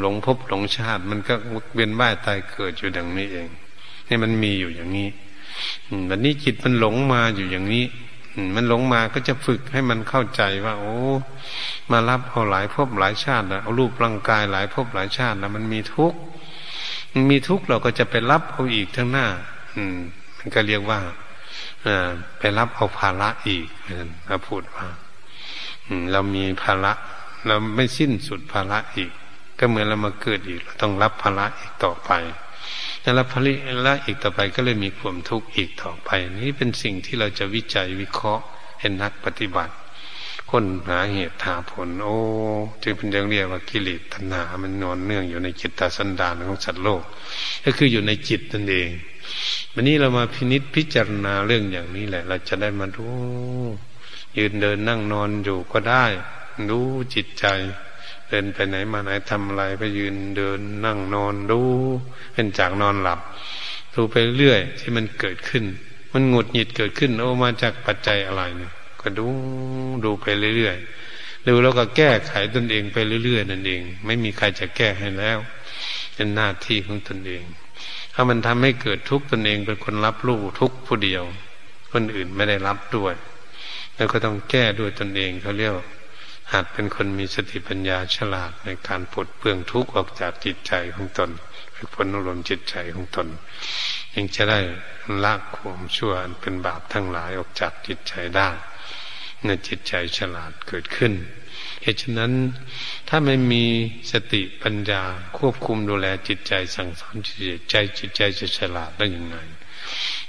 [0.00, 1.34] หลงพบหลงชาติ มันก็
[1.74, 3.48] เวียนว่ายตายเกิดอยู่ดังนี้เอง
[4.10, 5.08] นี่มันมีอยู่อย่างนี้
[6.10, 7.84] วันนี้จิตมันหลงมาอยู่อย่างนี้
[8.54, 10.96] มันหลงมาก็จะฝึกให้มันเข้าใจว่า โอ้
[11.90, 16.18] มารับเอาหลายภพหลายชาติแล้วเอารูปร่างกายหลายภพหลายชาติแล้วมันมีทุกข์
[17.30, 19.26] มีทุกข์เราก็จะไปรับเอาอีกทั้งหน้า
[19.76, 19.98] อืม
[20.38, 21.00] มันก็เรียกว่า
[21.86, 23.66] อ่าไปรับเอาภาระอีก
[24.26, 24.86] พระพูดว่า
[26.12, 26.92] เรามีภาระ
[27.46, 29.10] เราไม่สิ้นสุดภาระอีก
[29.58, 32.10] ก็เหมือนเรามาเกิดอีก เราต้องรับภาระอีกต่อไป
[33.02, 33.54] แล้วผลิ
[33.86, 36.10] ละอีกต่อไปก็เลยมีความทุกข์อีกต่อไป
[36.40, 38.44] นี่เป็นสิ่งที่เราจะวิจัยวิเคราะห์
[38.80, 39.74] เห็นนักปฏิบัติ
[40.50, 42.16] ค้นหาเหตุหาผล โอ้
[42.82, 47.02] จึงเป็นเรื่องเรียกว่ากิเลสตัณหา มันนอนเนื่องอยู่ในจิตตสันดานของสัตว์โลก
[47.64, 48.90] ก็คืออยู่ในจิตนั่นเอง
[49.74, 53.18] วันนี้เรามาพินิษพิจารณาเรื่องอย่างนี้แหละ เราจะได้มารู้
[54.36, 56.04] ยืนเดินนั่งนอนอยู่ก็ได้
[56.68, 57.46] รู้จิตใจ
[58.30, 61.60] เดินไปไหนมาไหนทำอะไรก็ยืนเดินนั่งนอนดู
[62.32, 63.20] เป็นจากนอนหลับ
[63.94, 65.64] ดูไปเรื่อยที่มันเกิดขึ้น
[66.12, 69.26] มันหงุดหงิดเกิดขึ้นโอ้มาจากปัจจัยอะไรเนี่ยก็ดู
[70.04, 75.38] ดูไปเรื่อยๆดูแล้วก็แก้ไขตนเองไปเรื่อยๆนั่นเอง ไม่มีใครจะแก้ให้แล้ว
[76.14, 77.44] เป็นหน้าที่ของตนเอง
[78.14, 81.22] ถ้ามันทำให้เกิดทุกข์ตนเองเป็นคนรับรู้ทุกข์ผู้เดียว
[81.92, 83.14] คนอื่นไม่ได้รับด้วย
[83.94, 85.74] แล้วก็ต้องแก้ด้วยตนเองเขาเรียก
[86.52, 91.30] หากเป็นคนมีสติปัญญาฉลาดในการปลดเปลื้องทุกข์ออกจากจิตใจของตน
[91.74, 93.28] ฝึกฝนอารมณ์จิตใจของตน
[94.14, 94.60] ยังจะได้
[95.24, 98.48] ละความชั่วเป็นบาปทั้งหลายออกจากจิตใจได้
[99.44, 101.12] ในจิตใจฉลาดเกิดขึ้น
[101.82, 102.32] เหตุฉะนั้น
[103.08, 103.64] ถ้าไม่มี
[104.12, 105.02] สติปัญญา
[105.38, 109.36] ควบคุมดูแลจิตใจสั่งสอนจิตใจจิตใจจะฉลาดได้ยังไง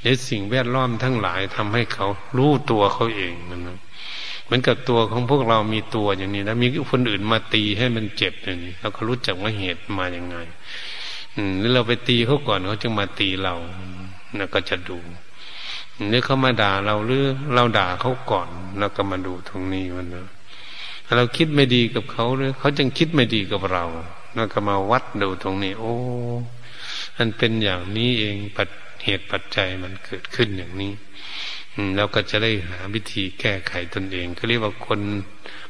[0.04, 2.08] ในสิ่งแวดล้อมทั้งหลายทำให้เขา
[2.38, 3.68] รู้ตัวเขาเองมันเห
[4.54, 10.36] มือนกับตัวของพวกเรามีตัวอย่างนี้ แล้วมีคนอื่นมาตีให้มันเจ็บอย่างนี้เราก็รู้จักว่าเหตุมาอย่างไง
[11.60, 13.56] หรือเราไปตีเขาก่อนเขาจึงมาตีเรา
[14.38, 14.98] นะก็จะดู
[16.10, 20.28] หรือเขามาด่าเราหรือเราด่าเขาก่อนแล้วก็มาดูตรงนี้มันนะ
[21.16, 23.84] เราคิดไม่ดีกับเขาหรือเขาจึงคิดไม่ดีกับเรา
[24.36, 25.94] แล้วก็มาวัดดูตรงนี้ โอ้
[27.18, 28.70] มันเป็นอย่างนี้เองปัจ
[29.04, 30.92] เหตุปัจจัยมันเกิดขึ้นอย่างนี้
[31.96, 35.00] เราก็จะได้หาวิธีแก้ไขตนเองเขาเรียกว่าคน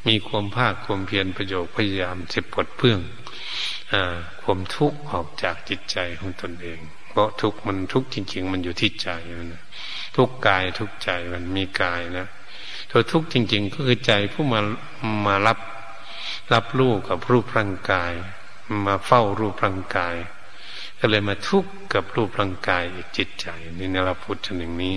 [0.08, 3.00] มีความภาคความเพียรประโยชน์พยายามจะปลดเพื่อง
[4.42, 9.10] ความทุกข์ออกจากจิตใจของตนเอง เพราะทุกข์มันทุกข์จริง ๆ มันอยู่ที่ใจ
[9.54, 9.64] นะ
[10.16, 12.28] ทุกกายทุกใจมันมีกายนะ
[12.92, 14.60] ตัวทุกข์จริง ๆ ก็คือใจผู้มา
[15.26, 15.60] มารับ
[16.54, 18.14] รับรูปกับรูปร่างกาย
[18.86, 20.16] มาเฝ้ารูปร่างกาย
[21.02, 23.48] ก็เลยมาทุกข์กับรูปร่างกายอีกจิตใจ
[23.80, 24.96] นี่นเราพูดถึงอย่างนี้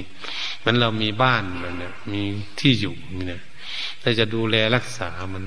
[0.65, 2.23] มันเรามีบ้านมันเนี่ยมี
[2.61, 3.43] ที่อยู่นี่นะ
[4.03, 5.45] เราจะดูแลรักษามัน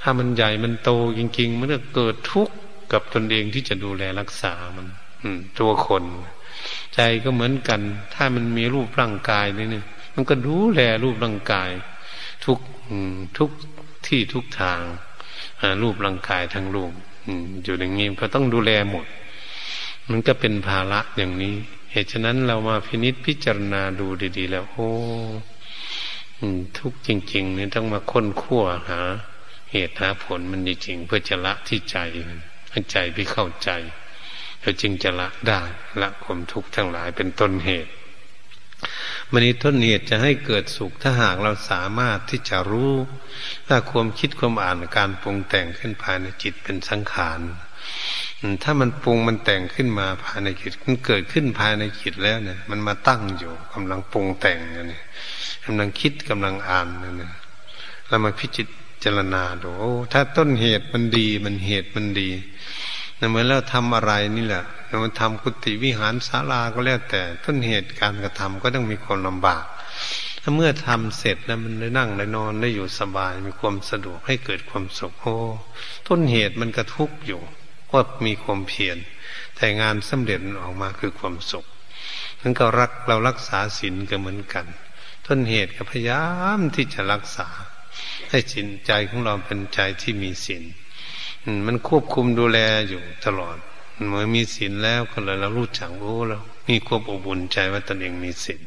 [0.00, 2.54] ถ้ามันใหญ่มันโตจริง ๆ มันก็เกิดทุกข์
[2.92, 4.86] กับตนเองที่จะดูแลรักษามัน
[5.22, 6.04] อืม ตัวคน
[6.94, 7.80] ใจก็เหมือนกัน
[8.14, 11.70] ถ้ามันมีรูปร่างกายนี่เนี่ยมันก็ดูแลรูปร่างกาย
[12.44, 12.58] ทุก
[13.38, 13.50] ทุก
[14.06, 14.82] ที่ทุกทาง
[15.82, 16.92] รูปร่างกายทั้งรูป
[17.62, 19.06] อยู่อย่างนี้ก็ต้องดูแลหมด
[20.10, 21.56] มันก็เป็นภาระอย่างนี้
[21.92, 24.06] เหตุฉะนั้นเรามาพินิษพิจารณาดู
[24.38, 24.88] ดีๆ แล้ว โอ้
[26.78, 29.00] ทุกจริง ๆ นี่ต้องมาค้นคั่วหา
[29.72, 31.96] เหตุหาผลมันจริงๆเพื่อจะละที่ใจ
[32.70, 33.70] ให้ใจไปเข้าใจ
[34.60, 35.62] เราจึงจะละได้
[36.00, 37.92] ละความทุกข์ทั้งหลายเป็นต้นเหตุ
[39.30, 42.92] มันนี้ต้นเหตุจะให้เกิดสุขถ้าหากเราสามารถที่จะรู้
[43.66, 47.40] ถ้าความคิดความอ่านการปรุงแต่งขึ้นภายในจิตเป็นสังขาร
[48.62, 55.02] ถ้ามันปรุงมันแต่งขึ้นมาภายในจิตมันเกิดขึ้นภายในจิตแล้วเนี่ย มันมาตั้งอยู่กำลังปรุงแต่งเนี่ย
[55.64, 57.32] กำลังคิดกำลังอ่านเนี่ย
[58.08, 58.68] เรามาพิจิต
[59.04, 62.30] จารณาดูโอ้ถ้าต้นเหตุมันดี มันเหตุมันดี
[63.30, 69.64] เหมือนเราทำอะไรนี่แหละเราทำกุฏิวิหารศาลาก็แล้วแต่ ต้นเหตุการกระทำก็ต้องมีความลำบาก
[70.42, 75.36] ถ้าเมื่อทำเสร็จแล้วมันได้นั่งได้นอนได้อยู่สบายมีความสะดวกให้เกิดความสุขโอ้
[76.08, 77.40] ต้นเหตุมันกระทุกอยู่
[77.92, 78.98] ว่ามีความเพียร
[79.56, 81.64] แต่งานสำเร็จออกมาคือความสุข
[82.40, 84.66] นั้นก็รักเรารักษาศีลก็เหมือนกัน
[85.26, 86.24] ต้นเหตุก็พยายา
[86.58, 87.48] มที่จะรักษา
[88.30, 90.62] ให้จิตใจของเราเป็นใจที่มีศีล
[91.66, 93.56] มันควบคุมดูแลอยู่ตลอด
[94.08, 98.60] เมื่อมีศีลแล้วก็เลยเรารู้จักโอ้เรามีความอบอุ่นใจว่าตนเองมีศีล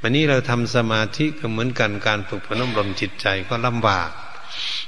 [0.00, 4.10] วันนี้เราทำสมาธิก็เหมือนกันการฝึกพนมรมจิตใจก็ลำบาก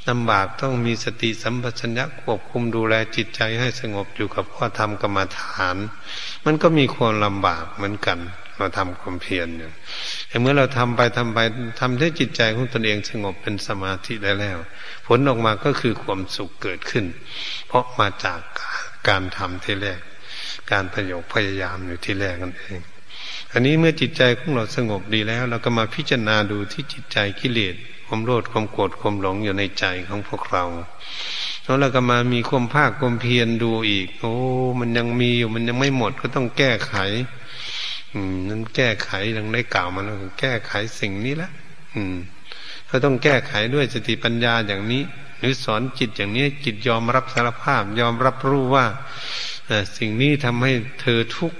[0.09, 5.77] ลำบากต้องมีสติสัมปชัญญะควบคุมดูแลจิตใจให้สงบอยู่กับข้อธรรมกรรมฐาน
[6.44, 8.18] มันก็มีความลำบากเหมือนกัน
[8.57, 9.73] เราทำความเพียรเนี่ย
[10.29, 11.38] แต่เมื่อเราทำไปทำไป
[11.81, 14.59] ทำให้จิตใจของตนเองสงบเป็นสมาธิได้แล้ว
[15.07, 17.05] ผลออกมาก็คือความสุขเกิดขึ้น
[17.66, 18.40] เพราะมาจาก
[19.09, 20.01] การทำที่แรก
[20.73, 22.81] การประโยคพยายามอยู่ที่แรกนั่นเอง
[23.53, 27.77] อันนี้เมื่อจิตใจของเราสงบดีแล้ว เราก็มาพิจารณาดูที่จิตใจกิเลส
[28.11, 30.64] ความโลดความโกรธความหลงอยู่ในใจของพวกเรา
[31.64, 34.35] แล้วเราก็มามีความภาคความเพียรดูอีก โอ้
[34.81, 36.94] มันยังมีอยู่มันยังไม่หมดก็ต้องแก้ไข
[38.14, 41.51] อืมนั้นแก้ไขดังได้กล่าวมาแล้วแก้ไขสิ่งนี้ละ
[41.94, 42.16] อืม
[42.88, 45.03] ก็ต้องแก้ไขด้วยสติปัญญาอย่างนี้
[45.38, 48.87] หรือสอนจิตอย่างนี้ จิตยอมรับสารภาพ ยอมรับรู้ว่า
[49.99, 51.59] สิ่งนี้ทำให้เธอทุกข์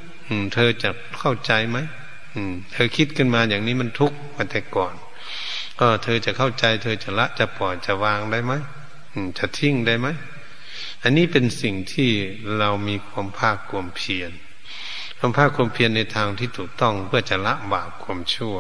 [0.55, 1.79] เธอจะเข้าใจไหม
[2.73, 4.95] เธอคิดขึ้นมาอย่างนี้มันทุกข์มาแต่ก่อน
[5.81, 8.53] ก็เธอจะเข้าใจ เธอจะละจะปล่อยจะวางได้ไหม
[9.39, 10.07] จะทิ้งได้ไหม
[11.03, 12.11] อันนี้เป็นสิ่งที่
[12.59, 14.31] เรามีความภาคความเพียร
[15.19, 18.57] ความภาคความเพียรในทางที่ถูกต้องเพื่อจะละบาปความชั่ว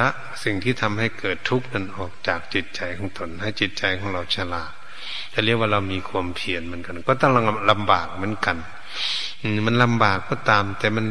[0.00, 0.08] ละ
[0.44, 4.72] สิ่งที่ทำให้เกิดทุกข์นั้นออกจากจิตใจของตน ให้จิตใจของเราฉลาด
[5.32, 7.32] จะเรียกว่าเรามีความเพียรเหมือนกัน ก็ต้อง
[7.70, 8.56] ลำบากเหมือนกัน
[9.66, 11.06] มันลำบากก็ตาม แต่มัน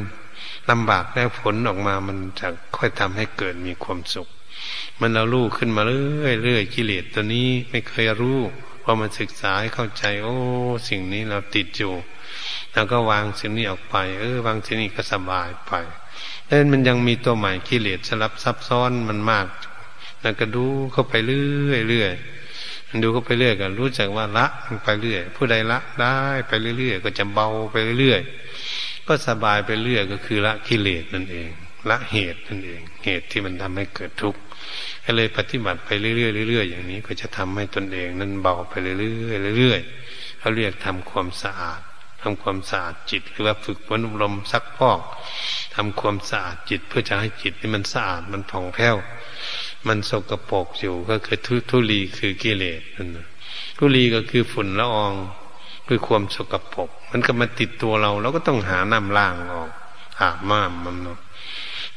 [0.70, 4.28] ลำบากแล้วผลออกมามันจะค่อยทำให้เกิดมีความสุข
[5.00, 8.40] มันเรารู้ขึ้นมาเรื่อยเรื่อยกิเลสตัวนี้ไม่เคยรู้
[8.84, 10.36] พอมันศึกษาให้เข้าใจ โอ้
[10.90, 11.94] สิ่งนี้เราติดอยู่
[12.74, 15.74] แล้วก็วางสิ่งนี้ออกไป เออ วางสิ่งนี้ก็สบายไป
[16.48, 19.48] เอ้มันยังมีตัวใหม่กิเลสสลับซับซ้อนมันมาก
[20.22, 22.14] แล้วก็ดูเข้าไปเรื่อยเรื่อย
[23.04, 24.46] ดูเข้าไปเรื่อยก็รู้จักว่าละ
[24.84, 26.16] ไปเรื่อย ผู้ใดละได้
[26.48, 28.22] ไปเรื่อยๆก็จะเบาไปเรื่อย
[29.08, 31.50] ก็สบายไปเรื่อยก็คือละกิเลสนั่นเอง
[31.90, 34.40] ละเหตุนั่นเอง เหตุที่มันทำให้เกิดทุกข์
[35.04, 36.14] ก็เลยปฏิบัติไปเรื่อ
[36.46, 41.82] ยๆเรื่อยๆอย่างนี้ก็จะทำให้ตนเอง นั้นเบาไปเรื่อยๆเรื่อยๆเขาเรียกทำความสะอาด
[42.22, 45.00] ทำความสะอาดจิตหรือว่าฝึกฝนอบรมซักพอก
[45.76, 48.96] ทำความสะอาดจิตเพื่อจะให้จิตนี่มันสะอาดมันผ่องแผ้ว
[49.88, 53.10] มันสกปรกอยู่ก็คือทุทุลีคือกิเลสนั่น
[53.78, 55.14] ทุลีก็คือฝุ่นละออง
[55.88, 59.72] คือความสกปรกมันก็มาติดตัวเราเราก็ต้องหาน้ำล้างออก
[60.22, 61.20] อาบม้ามมันเนาะ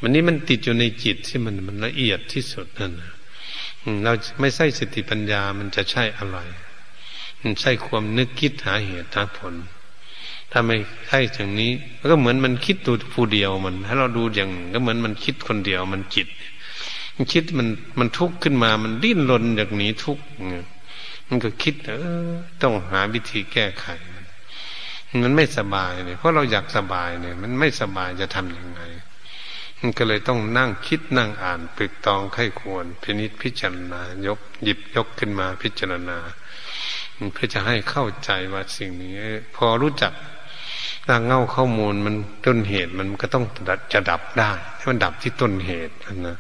[0.00, 3.12] มันนี้มันติดอยู่ในจิตที่มันมันละเอียดที่สุดนั่นนะ
[4.04, 6.38] เราไม่ใช่สติปัญญามันจะใช่อะไร
[7.42, 9.54] มันใช่ความนึกคิดหาเหตุหาผล
[10.52, 10.76] ถ้าไม่
[11.08, 11.70] ใช่อย่างนี้
[12.11, 16.28] ก็เหมือนมันคิดตัวผู้เดียวมัน ถ้าเราดูอย่างก็เหมือนมันคิดคนเดียวมันจิต
[17.14, 20.24] มันคิดมันมันทุกข์ขึ้นมา มันดิ้นรนอย่างนี้ทุกข์
[21.28, 21.92] มันก็คิดเอ
[22.30, 22.32] อ
[22.62, 23.87] ต้องหาวิธีแก้ไข
[25.22, 28.80] มันไม่สบายเลยเพราะเราอยากสบายเนี่ย มันไม่สบายจะทํำยังไง
[29.81, 36.19] มันก็เลยต้องนั่งคิดนั่งอ่านปึกตองไข้ควร พินิษพิจารณายกหยิบยกขึ้นมาพิจารณา
[37.33, 39.14] เพื่อจะให้เข้าใจว่าสิ่งนี้
[39.57, 40.12] พอรู้จัก
[41.09, 42.14] รางเงาข้อมูลมัน
[42.45, 43.45] ต้นเหตุมันก็ต้อง
[43.93, 45.95] จะดับได้ให้มันดับที่ต้นเหตุ
[46.27, 46.37] นะ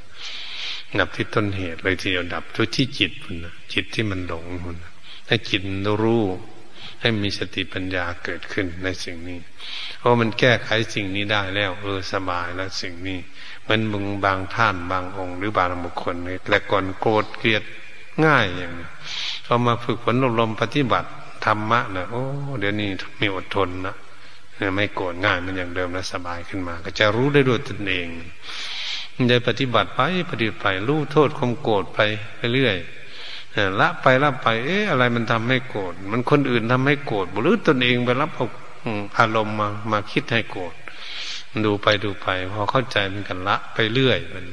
[1.00, 3.12] ดับที่ต้นเหตุเลยทีเดียวดับทุกที่จิต
[3.44, 4.76] นะจิตที่มันหลงคุณ
[5.26, 5.62] ให้จิต
[6.02, 6.24] รู้
[7.00, 9.38] ให้มีสติปัญญาเกิดขึ้นในสิ่งนี้
[9.98, 13.18] เพราะมันแก้ไขสิ่งนี้ได้แล้วเออสบายแล้วสิ่งนี้
[13.68, 17.62] มันมึงบางท่านบางองค์หรือบางบุคคลเนี่ยแต่ก่อนโกรธเกลียด
[18.24, 18.88] ง่ายอย่างนี้
[19.46, 21.08] พอมาฝึกฝนอบรมปฏิบัติ
[21.44, 22.22] ธรรมะเนี่ยโอ้
[22.60, 23.94] เดี๋ยวนี้มีอดทนนะ
[24.74, 28.08] ไม่โกรธง่ายมันอย่างเดิมแล้วสบายขึ้นมา ก็จะรู้ได้ด้วยตนเอง
[29.30, 31.98] ได้ปฏิบัติไปปฏิบัติไปรู้โทษความโกรธไป
[32.54, 32.76] เรื่อย
[33.80, 38.46] ละไปละไป เอ๊ะอะไรมันทำให้โกรธมันคนอื่นทำให้โกรธหรือตนเองไปรับเอา
[39.18, 40.74] อารมณ์มามาคิดให้โกรธ
[41.64, 44.44] ดูไปดูไป พอเข้าใจมันกันละไปเรื่อยมัน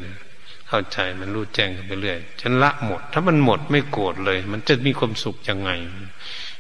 [0.70, 5.72] เข้าใจมันรู้แจ้งไปเรื่อยฉันละหมด ถ้ามันหมดไม่โกรธเลย มันจะมีความสุขยังไง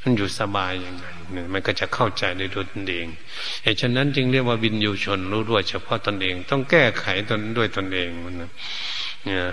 [0.04, 3.08] มันอยู่สบายยังไงเนี่ยมันก็จะเข้าใจในตัวตนเอง
[3.64, 9.46] เหตุฉะนั้นจึงเรียกว่าวินยูชนรู้ด้วยเฉพาะตนเอง ต้องแก้ไขตนด้วยตนเองมันเนี่ย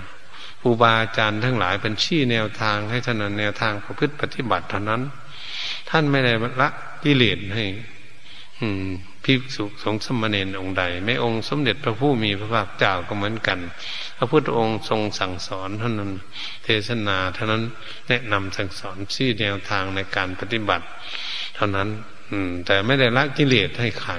[0.62, 5.02] ครูบาอาจารย์ทั้งหลายเป็นชี้แนวทางให้ท่านแนวทางประพฤติปฏิบัติเท่านั้น
[5.90, 6.68] ท่านไม่ได้ละ
[7.04, 7.64] กิเลสให้
[8.60, 8.88] อืม
[9.24, 13.58] พิสุสงสมณเณรองค์ใดไม่องค์สมเด็จพระผู้มีพระภาคเจ้าก็เหมือนกัน
[14.16, 16.10] พระพุทธองค์ทรงสั่งสอนเท่านั้น
[16.64, 17.62] เทศนาเท่านั้น
[18.08, 20.86] แนะนำสั่งสอนชี้แนวทางในการปฏิบัติ
[21.54, 21.88] เท่านั้น
[22.30, 24.12] อืม แต่ไม่ได้ละกิเลสให้ใคร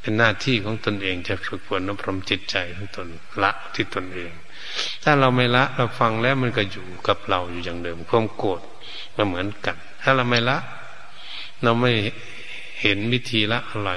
[0.00, 3.06] เป็นหน้าที่ของตนเองจะฝึกฝนอบรมจิตใจของตน
[3.42, 4.32] ละที่ตนเอง
[5.02, 8.60] ถ้าเราไม่ละเราฟังแล้วมันก็อยู่กับเราอยู่อย่างเดิมความโกรธ
[9.16, 10.58] ก็เหมือนกัน ถ้าเราไม่ละ
[11.62, 11.92] เราไม่
[12.80, 13.90] เห็นวิธีละอะไร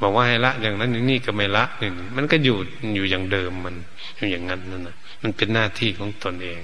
[0.00, 2.56] บอกว่าให้ละอย่างนั้นอย่างนี้ก็ไม่ละหนึ่งมันก็อยู่
[2.94, 3.74] อยู่อย่างเดิมมัน
[4.16, 6.60] อยู่อย่างนั้นนั่นนะมันเป็นหน้าที่ของตนเอง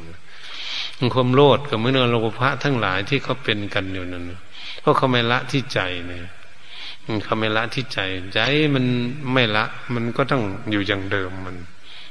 [1.15, 4.25] ความโลดกับเมื่อโลภะทั้งหลายที่เขาเป็นกันอยู่นั่น
[4.81, 6.23] เพราะเขาไม่ละที่ใจเนี่ย
[7.25, 7.99] เขาไม่ละที่ใจ
[8.35, 8.41] ใจ
[8.75, 8.85] มัน
[9.33, 11.57] ไม่ละ มันก็ต้องอยู่อย่างเดิมมัน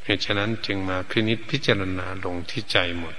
[0.05, 3.15] เหตุฉะนั้นจึงมาพินิษพิจารณาลงที่ใจหมด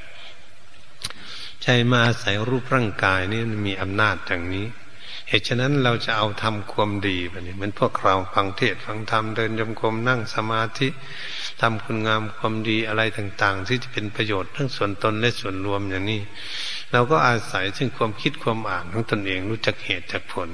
[1.62, 4.66] ใจมาอาศัยรูปร่างกายนี่มีอำนาจอย่างนี้
[5.28, 10.88] เหตุฉะนั้นเราจะเอาทำความดีไปนี่เหมือนพวกเราฟังเทศฟังธรรมเดินยมกรมนั่งสมาธิ
[11.60, 16.20] ทำคุณงามความดีอะไรต่าง ๆ ที่จะเป็นประโยชน์ทั้งส่วนตนและส่วนรวมอย่างนี้
[16.92, 20.48] เราก็อาศัยซึ่งความคิดความอ่านของตนเองรู้จักเหตุจักผล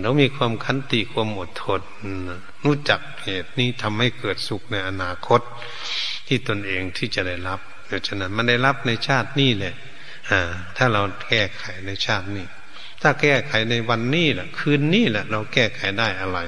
[0.00, 1.80] แล้วมีความคันติความอดทน
[2.64, 5.40] รู้จักเหตุนี้ทำให้เกิดสุขในอนาคต
[6.26, 9.74] ที่ตนเองที่จะได้รับเพราะฉะนั้นมันได้รับในชาตินี้แหละ
[10.76, 12.46] ถ้าเราแก้ไขในชาตินี้
[13.02, 16.38] ถ้าแก้ไขในวันนี้แหละคืนนี้แหละ เราแก้ไขได้อะไร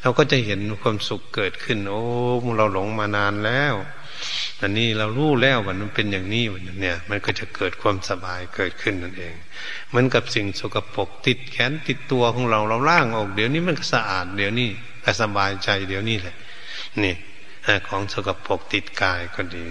[0.00, 2.02] เราก็จะเห็นความสุขเกิดขึ้น โอ้
[2.56, 3.74] เราหลงมานานแล้ว
[4.62, 9.34] อันนี้เรารู้แล้วว่ามันเป็นอย่างนี้วันเนี่ย มันก็จะเกิดความสบายเกิดขึ้นนั่นเอง
[9.88, 14.68] เหมือนกับสิ่งสกปรกติดแขนติดตัวของเราเราล่างออกเดี๋ยวนี้มันก็สะอาดเดี๋ยวนี้
[15.04, 16.36] ก็สบายใจเดี๋ยวนี้แหละ
[17.02, 17.14] นี่
[17.88, 19.66] ของสกปรกติดกายก็ดี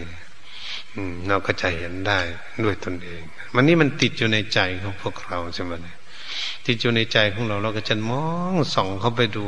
[1.27, 2.19] เราก็จะเห็นได้
[2.63, 3.21] ด้วยตนเอง
[3.55, 5.73] มันนี่มันติดอยู่ในใจของพวกเราใช่ไหม
[6.67, 9.45] ติดอยู่ในใจของเราเราก็จะมองส่องเข้าไปดู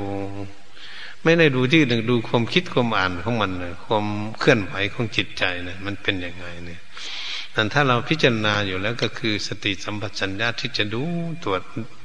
[1.23, 4.05] ไม่ได้ดูที่หนึ่งดูความคิดความอ่านของมันเลยความ
[4.39, 6.81] เคลื่อนไหวของจิตใจเนี่ยมันเป็นยังไงเนี่ย
[7.53, 11.03] แต่ถ้าเราพิจารณาอยู่แล้วก็คือสติสัมปชัญญะที่จะดู
[11.43, 11.61] ตรวจ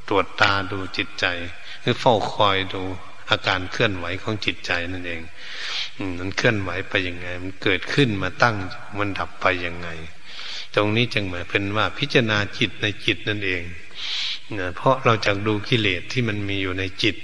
[0.08, 1.26] ตรวจตาดูจิตใจ
[1.82, 2.82] คือเฝ้าคอยดู
[3.30, 5.22] อาการเคลื่อนไหวของจิตใจนั่นเอง
[6.18, 8.56] มันเคลื่อนไหวไปยังไง มันเกิดขึ้นมาตั้ง
[8.98, 9.88] มันดับไปยังไง
[10.74, 13.62] ตรงนี้จึงหมายเป็นว่าพิจารณาจิตในจิตนั่นเอง
[14.76, 17.16] เพราะเราจะดูกิเลสที่มันมีอยู่ในจิต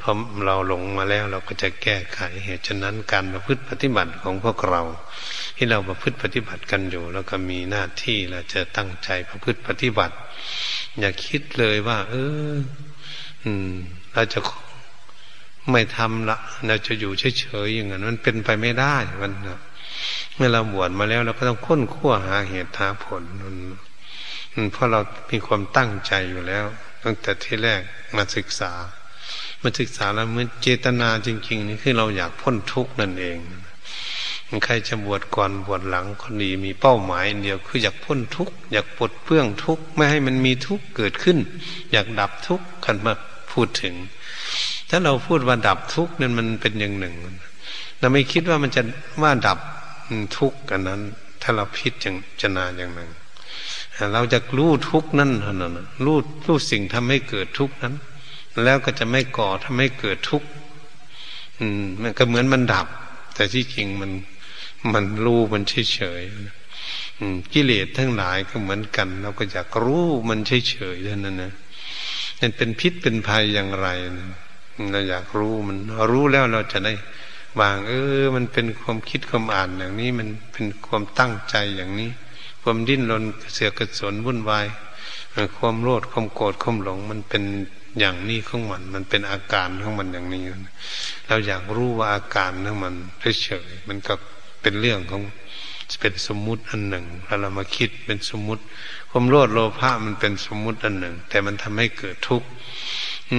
[0.00, 0.14] เพราะ
[0.46, 4.82] เราหลงมาแล้วเราก็จะแก้ไข เหตุฉะนั้นการประพฤติปฏิบัติของพวกเรา
[5.56, 10.14] ที่เราประพฤติปฏิบัติกันอยู่ แล้วก็มีหน้าที่เราจะตั้งใจประพฤติปฏิบัติ
[10.98, 12.14] อย่าคิดเลยว่า เอ
[12.52, 12.54] อ
[13.44, 13.72] อืม
[14.14, 14.38] เราจะ
[15.70, 19.32] ไม่ทำละเราจะอยู่เฉยๆอย่างนั้นมันเป็นไปไม่ได้มัน
[20.34, 23.22] เมื่อเราบวชมาแล้วเราก็ต้องค้นคว้าหาเหตุหาผล
[24.72, 25.00] เพราะเรา
[25.30, 26.64] มีความตั้งใจอยู่แล้ว
[27.02, 27.80] ตั้งแต่ที่แรก
[28.16, 28.72] มาศึกษา
[29.64, 33.38] มาศึกษาแล้วเมื่อเจตนาจริง ๆ นี่คือเราอยากพ้นทุกข์นั่นเอง
[34.64, 41.38] ใครจะบวชก่อนบวชหลังคนดีมีเป้าหมายเดียวคืออยากพ้นทุกข์อยากปลดเปลื้องทุกข์ไม่ให้มันมีทุกข์เกิดขึ้น
[41.92, 43.12] อยากดับทุกข์กันมา
[43.52, 43.94] พูดถึง
[44.90, 47.14] ถ้าเราพูดว่าดับทุกข์นั่นมันเป็นอย่างหนึ่ง
[47.98, 48.82] เราไม่คิดว่ามันจะ
[49.22, 49.58] ว่าดับ
[50.36, 51.00] ทุกข์กันนั้น
[51.42, 53.10] ถ้าเราพิจารณาอย่างหนึ่ง
[54.12, 55.72] เราจะรู้ทุกข์นั่นเท่านั้น
[56.04, 57.94] รู้รู้สิ่งทำให้เกิดทุกข์นั้น
[58.62, 60.48] แล้วก็จะไม่ก่อทำให้เกิดทุกข์
[61.58, 62.86] อืม มันก็เหมือนมันดับ
[63.34, 64.10] แต่ที่จริงมัน
[64.92, 66.22] มันรู้มันเฉยเฉย
[67.52, 71.52] กิเลสทั้งหลายก็เหมือนกัน เราก็อยากรู้มันเฉยเฉยเท่านั้นนะ
[72.40, 73.88] มันเป็นพิษเป็นภัยอย่างไร
[74.92, 75.78] เราอยากรู้มัน
[76.10, 76.92] รู้แล้วเราจะได้
[77.60, 82.10] วาง เออ มันเป็นความคิดความอ่านอย่างนี้ มันเป็นความตั้งใจอย่างนี้
[82.62, 83.24] ความดิ้นรน
[83.54, 84.66] เสือกกระสนวุ่นวาย
[85.56, 87.42] ความโลดความโกรธความหลง มันเป็น
[87.98, 90.42] อย่างนี้ของมัน มันเป็นอาการของมันอย่างนี้
[91.28, 92.94] เราอยากรู้ว่าอาการของมัน
[93.42, 94.14] เฉยๆมันก็
[94.62, 95.22] เป็นเรื่องของ
[96.00, 98.62] เป็นสมมุติอันหนึ่งแล้วเรามาคิดเป็นสมมุติ
[99.10, 102.48] ความโลดโลภะมันเป็นสมมุติอันหนึ่ง แต่มันทำให้เกิดทุกข์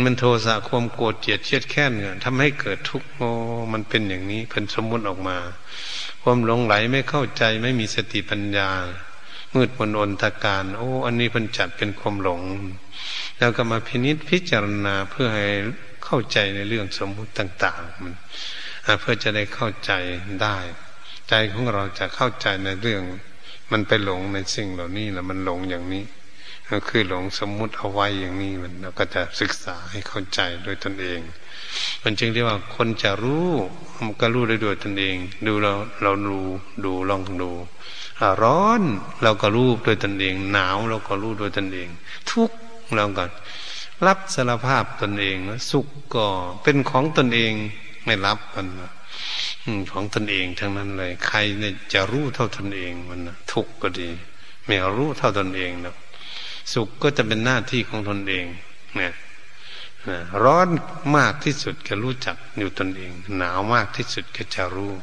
[0.06, 3.28] มันโทสะความโกรธเจียดเชียดแค้นเนี่ยทำให้เกิดทุกข์โอ้
[3.74, 5.38] มันเป็นอย่างนี้เป็นสมมุติออกมา
[6.22, 8.70] ความหลงไหลไม่เข้าใจไม่มีสติปัญญา
[9.56, 12.42] มืดมนอนตะการ โอ้ อันนี้เพิ่นจัดเป็นความหลง
[13.38, 15.48] แล้วก็มาพินิษพิจารณาเพื่อให้
[16.06, 18.14] เข้าใจในเรื่องสมมุติต่าง ๆ มัน
[19.02, 19.92] เพื่อจะได้เข้าใจ
[20.42, 20.58] ได้
[21.30, 23.04] ใจของเราจะเข้าใจในเรื่อง
[23.72, 26.04] มันไปหลงในสิ่งเหล่านี้แล้วมันหลงอย่างนี้
[26.72, 31.20] ก็คือหลงสมมุติเอาไว้อย่างนี้มันเราก็จะศึกษาให้เข้าใจโดยตนเอง
[32.04, 33.50] มันจึงเรียกว่าคนจะรู้
[34.06, 36.40] มันก็รู้ได้โดยตนเอง ดูเราเราดู
[36.86, 37.52] ดูลองดู
[38.44, 38.82] ร้อน
[39.24, 41.90] เราก็รู้โดยตนเอง หนาวเราก็รู้โดยตนเอง
[42.32, 42.52] ทุก
[42.96, 43.30] เราก่อน
[44.06, 45.38] รับสารภาพตนเอง
[45.72, 46.26] สุขก็
[46.64, 47.54] เป็นของตนเอง
[48.06, 48.68] ไม่รับมัน
[49.92, 53.20] ของตนเองทั้งนั้นเลย ใครเนี่ยจะรู้เท่าตนเองมัน
[53.52, 54.10] ทุกข์ก็ดี
[54.66, 55.96] ไม่รู้เท่าตนเองนะ
[56.74, 58.46] สุขก็จะเป็นหน้าที่ของตนเอง
[58.96, 59.14] เนี่ย
[60.44, 60.68] ร้อน
[61.16, 64.94] มากที่สุดก็รู้จักอยู่ตนเอง หนาวมากที่สุดก็จะรู้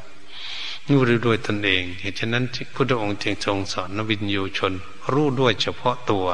[0.89, 4.73] รู้ด้วยตนเอง เหตุฉะนั้นพุทธองค์จึงทรงสอนนวินยูชน
[5.13, 6.25] รู้ด้วยเฉพาะตัว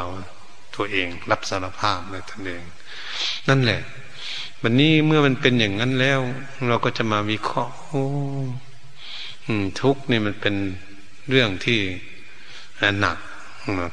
[0.75, 2.63] ตัวเอง รับสารภาพในตนเอง
[3.49, 3.81] นั่นแหละ
[4.61, 6.19] วันนี้เมื่อมันเป็นอย่างนั้นแล้ว
[6.67, 8.03] เราก็จะมาวิเคราะห์โอ้
[9.81, 10.55] ทุกนี่มันเป็น
[11.29, 11.79] เรื่องที่
[12.99, 13.17] หนัก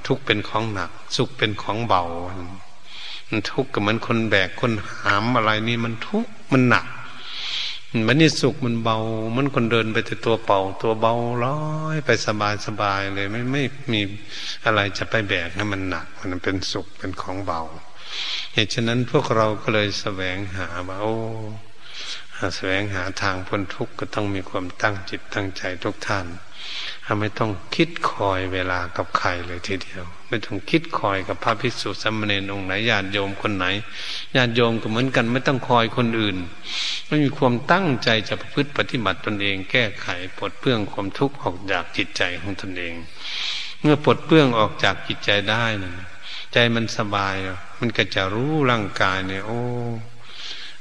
[0.07, 2.03] ทุกเป็นของหนัก สุขเป็นของเบา
[3.29, 6.87] มันทุกข์ก็เหมือนคนแบกคนหามอะไรนี่มันทุกข์มันหนัก
[8.07, 8.99] มันนี่สุขมันเบา
[9.37, 11.61] มันคนเดินไปแต่ตัวเป่า ตัวเบาร้อ
[11.95, 14.01] ยไปสบายสบายเลยไม่ไม่มี
[14.65, 17.61] อะไรจะไปแบกให้มันหนัก มันเป็นสุขเป็นของเบา
[18.53, 21.15] เหตุฉะนั้นพวกเราก็เลยแสวงหาว่าโอ้
[22.57, 26.27] แสวงหาทางพ้นทุกข์ก็ต้องมีความตั้งจิตตั้งใจทุกท่าน
[27.21, 33.67] ไม่ต้องคิดคอยเวลากับใครเลยทีเดียว ไม่ต้องคิดคอยกับพระภิกษุสมณเณรองค์ไหนญาติโยมคนไหน
[34.37, 36.37] ญาติโยมก็เหมือนกัน ไม่ต้องคอยคนอื่น
[37.07, 40.07] ไม่มีความตั้งใจจะประพฤติปฏิบัติตนเอง แก้ไข
[40.39, 42.95] ปลดเปลื้องความทุกข์ออกจากจิตใจของตนเอง
[43.81, 45.93] เมื่อปลดเปลื้องออกจากจิตใจได้นะ
[46.53, 47.35] ใจมันสบาย
[47.81, 49.61] มันก็จะรู้ร่างกายเนี่ย โอ้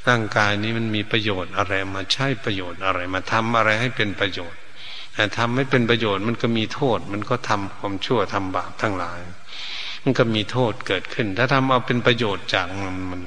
[0.07, 4.59] ร่างกายนี้มันมีประโยชน์อะไรมาใช้ประโยชน์อะไรมาทำอะไรให้เป็นประโยชน์
[5.37, 9.19] ทำไม่เป็นประโยชน์มันก็มีโทษ มันก็ทำความชั่วทำบาปทั้งหลาย
[10.03, 13.21] มันก็มีโทษเกิดขึ้น ถ้าทำเอาเป็นประโยชน์จากมันมัน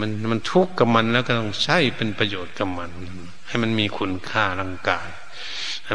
[0.00, 2.90] มันมันทุกข์กับมันแล้วก็ต้องใช้เป็นประโยชน์กับมัน
[3.48, 5.08] ให้มันมีคุณค่าร่างกาย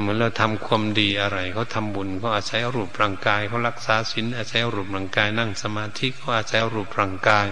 [0.02, 7.48] เหมือนเราทำความดีอะไรเขาทาบุญเขาอาศัยรูปร่างกายเขารักษาศีลอาศัยรูปร่างกาย นั่งสมาธิเขาอาศัยรูปร่างกาย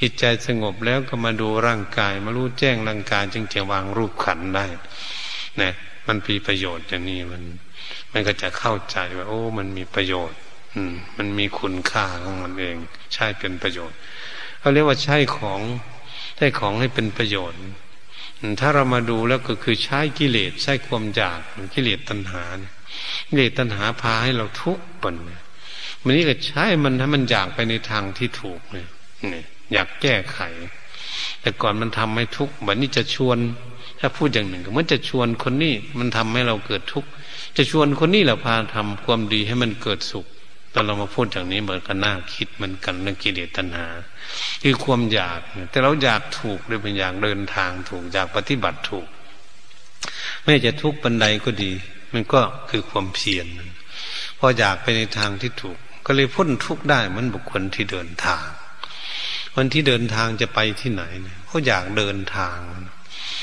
[0.00, 4.66] จิตใจสงบแล้วก็มาดูร่างกาย มารู้แจ้งร่างกาย จึงจะวางรูปขันได้
[5.60, 5.72] นะ
[6.10, 7.42] มันมีประโยชน์อย่างนี้มัน
[8.12, 10.38] มันก็จะเข้าใจว่า โอ้ มันมีประโยชน์
[10.74, 12.76] อืม มันมีคุณค่าของมันเอง
[13.14, 13.96] ใช่เป็นประโยชน์
[14.58, 15.60] เขาเรียกว่าใช้ของ
[16.36, 17.60] ใช้ของให้เป็นประโยชน์
[18.60, 21.40] ถ้าเรามาดูแล้วก็คือใช้กิเลสใช้ความอยาก
[21.74, 22.44] กิเลสตัณหา
[23.28, 25.16] กิเลสตัณหาพาให้เราทุกข์ปน
[26.04, 28.88] มันนี่ก็ใช้มันให้มันอยากไปในทางที่ถูกเนี่ย
[29.72, 30.40] อยากแก้ไข
[31.40, 33.38] แต่ก่อนมันทำให้ทุกข์แบบนี้จะชวน
[34.00, 37.08] ถ้าพูดอย่างหนึ่งมันจะชวนคนนี้มันทำให้เราเกิดทุกข์
[37.56, 40.26] จะชวนคนนี้เราพาทำความดีให้มันเกิดสุข
[40.74, 43.86] ตอนเรามาพูดอย่างนี้เหมือนกันน่าคิดเหมือนกันเรื่องกิเลสตัณหา
[44.62, 45.40] คือความอยาก
[45.70, 49.06] แต่เราอยากถูกด้วยเป็นอย่างเดินทางถูกอยากปฏิบัติถูก
[50.42, 51.72] ไม่จะทุกข์บันไดก็ดี
[52.12, 52.40] มันก็
[52.70, 53.46] คือความเพียร
[54.38, 58.46] พออยากไปในทางที่ถูก ก็เลยพ้นทุกข์ได้มือนบุคคลที่เดินทาง
[59.54, 62.58] คนที่เดินทางจะไปที่ไหนเนี่ยเขาอยากเดินทาง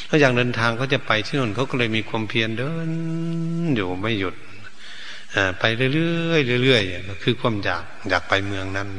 [0.07, 2.89] เขาอยากเดินทางเขาจะไปที่นู่นเขาก็เลยมีความเพียรเดิน
[3.75, 4.35] อยู่ไม่หยุด
[5.59, 5.89] ไปเรื่
[6.33, 8.89] อยๆเรื่อยๆก็คือความอยากอยากไปเมืองนั้น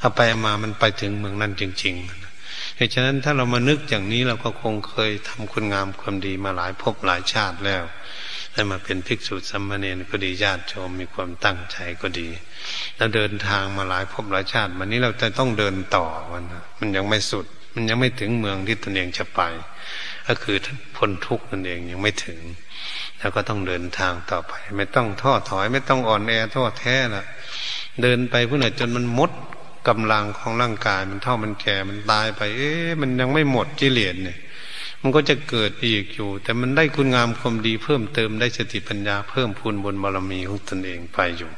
[0.00, 1.94] เอาไปมามันไปถึงเมืองนั้นจริง
[2.36, 7.82] ๆเหตุฉะนั้นถ้าเรามานึกอย่างนี้เราก็คงเคยทำคุณงามความดีมาหลายภพหลายชาติแล้ว
[8.52, 12.28] ได้มาเป็นภิกษุสัมมาเนนก็ดีญาติโยมมีความตั้งใจก็ดี
[12.96, 16.44] แล้วเดินทางมาหลายภพหลายชาติ วันนี้เราจะต้องเดินต่อมัน
[16.80, 19.40] มันยังไม่สุด มันยังไม่ถึงเมืองที่ตนเองจะไป
[20.26, 20.56] ก็คือ
[20.96, 22.40] พ้นทุกข์ตนเองยังไม่ถึง
[23.18, 27.24] แล้วก็ต้องเดินทางต่อไป ไม่ต้องท้อถอย ไม่ต้องอ่อนแอท้อแท้ละ
[28.02, 29.30] เดินไปผู้ไหนจนมันมด
[29.88, 34.38] กำลังของร่างกาย มันเท่ามันแก่มันตายไป เอ๊ะมันยังไม่หมดจิเลนเนี่ย
[35.00, 41.50] มันก็จะเกิดอีกอยู่ แต่มันได้คุณงามความดีเพิ่มเติมได้สติปัญญาเพิ่มพูนบนบารมีของตนเองไปอยู่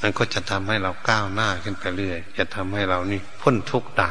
[0.00, 4.10] มันก็จะทำให้เราก้าวหน้าขึ้นไปเรื่อย จะทำให้เรานี่พ้นทุกข์ได้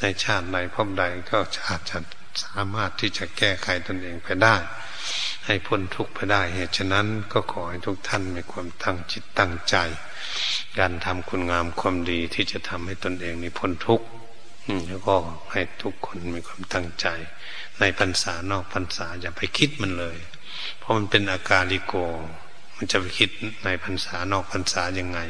[0.00, 1.38] ในชาติใดพบใดก็
[1.68, 1.98] อาจจะ
[2.44, 4.56] สามารถที่จะแก้ไขตนเองไปได้
[5.46, 9.76] ให้พ้นทุกข์ไปได้ เหตุฉะนั้นก็ขอให้ทุกท่านมีความตั้งจิตตั้งใจ
[10.78, 14.06] การทำคุณงามความดีที่จะทำให้ตนเองนี่พ้นทุกข์
[14.88, 15.16] แล้วก็
[15.52, 17.06] ให้ทุกคนมีความตั้งใจ
[17.80, 20.18] ในพรรษานอกพรรษาอย่าไปคิดมันเลย
[20.78, 21.94] เพราะมันเป็นอาการลิโก
[22.76, 23.30] มันจะไปคิด
[23.64, 25.20] ในพรรษานอกพรรษายังไง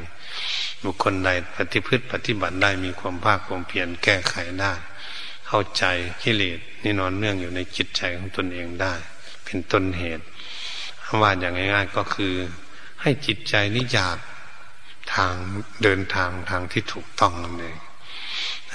[0.83, 4.73] บุคคลใดปฏิพฤติปฏิบัติได้มีความภาคความเพียรแก้ไขได้
[5.55, 5.87] เข้าใจ
[6.23, 8.95] กิเลสนี่นอนเนื่องอยู่ในจิตใจของตนเองได้
[9.45, 10.25] เป็นต้นเหตุ
[11.21, 12.35] ว่าอย่างง่าย ๆก็คือ
[13.03, 14.19] ให้จิตใจนิยาก
[15.15, 15.35] ทาง
[15.83, 17.77] เดินทางทางที่ถูกต้องนั่นเอง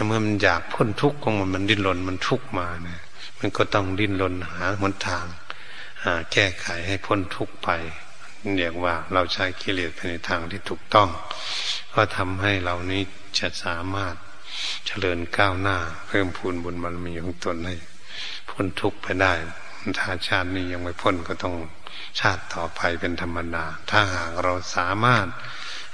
[0.08, 3.02] เมื่อมันอยากพ้นทุกข์ของมันมันดิ้นรนมันทุกข์มาเนี่ย
[3.40, 5.26] มันก็ต้องดิ้นรนหาหนทาง
[6.32, 7.70] แก้ไขให้พ้นทุกข์ไป
[8.58, 11.10] เรียกว่าเราใช้กิเลสไปในทางที่ถูกต้อง
[11.94, 13.02] ก็ทำให้เรานี้
[13.40, 14.16] จะสามารถ
[14.86, 15.78] เจริญก้าวหน้า
[16.08, 17.76] เพิ่มพูนบุญบารมีของตนให้
[18.50, 19.34] พ้นทุกข์ไปได้
[20.00, 21.56] ถ้าชาตินี้ยังไม่พ้นก็ต้อง
[22.20, 25.28] ชาติต่อไปเป็นธรรมดา ถ้าหากเราสามารถ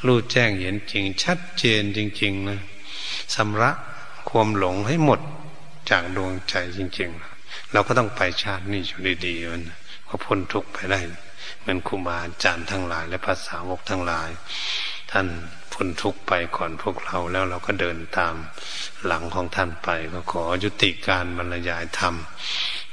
[0.05, 2.59] รู้แจ้งเห็นจริง ชัดเจนจริง ๆนะ
[3.35, 3.71] สำระ
[4.29, 5.19] ความหลงให้หมด
[5.89, 7.09] จากดวงใจจริง
[7.41, 9.63] ๆ เราก็ต้องไปชาตินี้อยู่ดีๆมัน
[10.09, 10.99] ก็พ้นทุกข์ไปได้
[11.59, 14.29] เหมือนครูบาอาจารย์ทั้งหลาย และภาษาวกทั้งหลาย
[15.11, 15.27] ท่าน
[15.73, 18.35] พ้นทุกข์ไปก่อนพวกเราแล้วเราก็เดินตาม
[19.05, 22.15] หลังของท่านไป ก็ขอยุติการบรรยายธรรม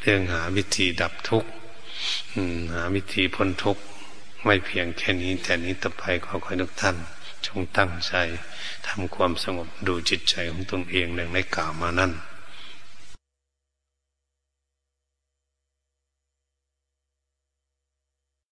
[0.02, 1.50] เรื่องหาวิธีดับทุกข์
[2.74, 3.82] หาวิธีพ้นทุกข์
[4.44, 6.96] ไม่เพียงแค่นี้ แต่นี้ต่อไปขอขอทุกท่าน
[7.46, 8.14] จงตั้งใจ
[8.86, 12.12] ทำความสงบดูจิตใจของตนเองดังได้กล่าวมานั่น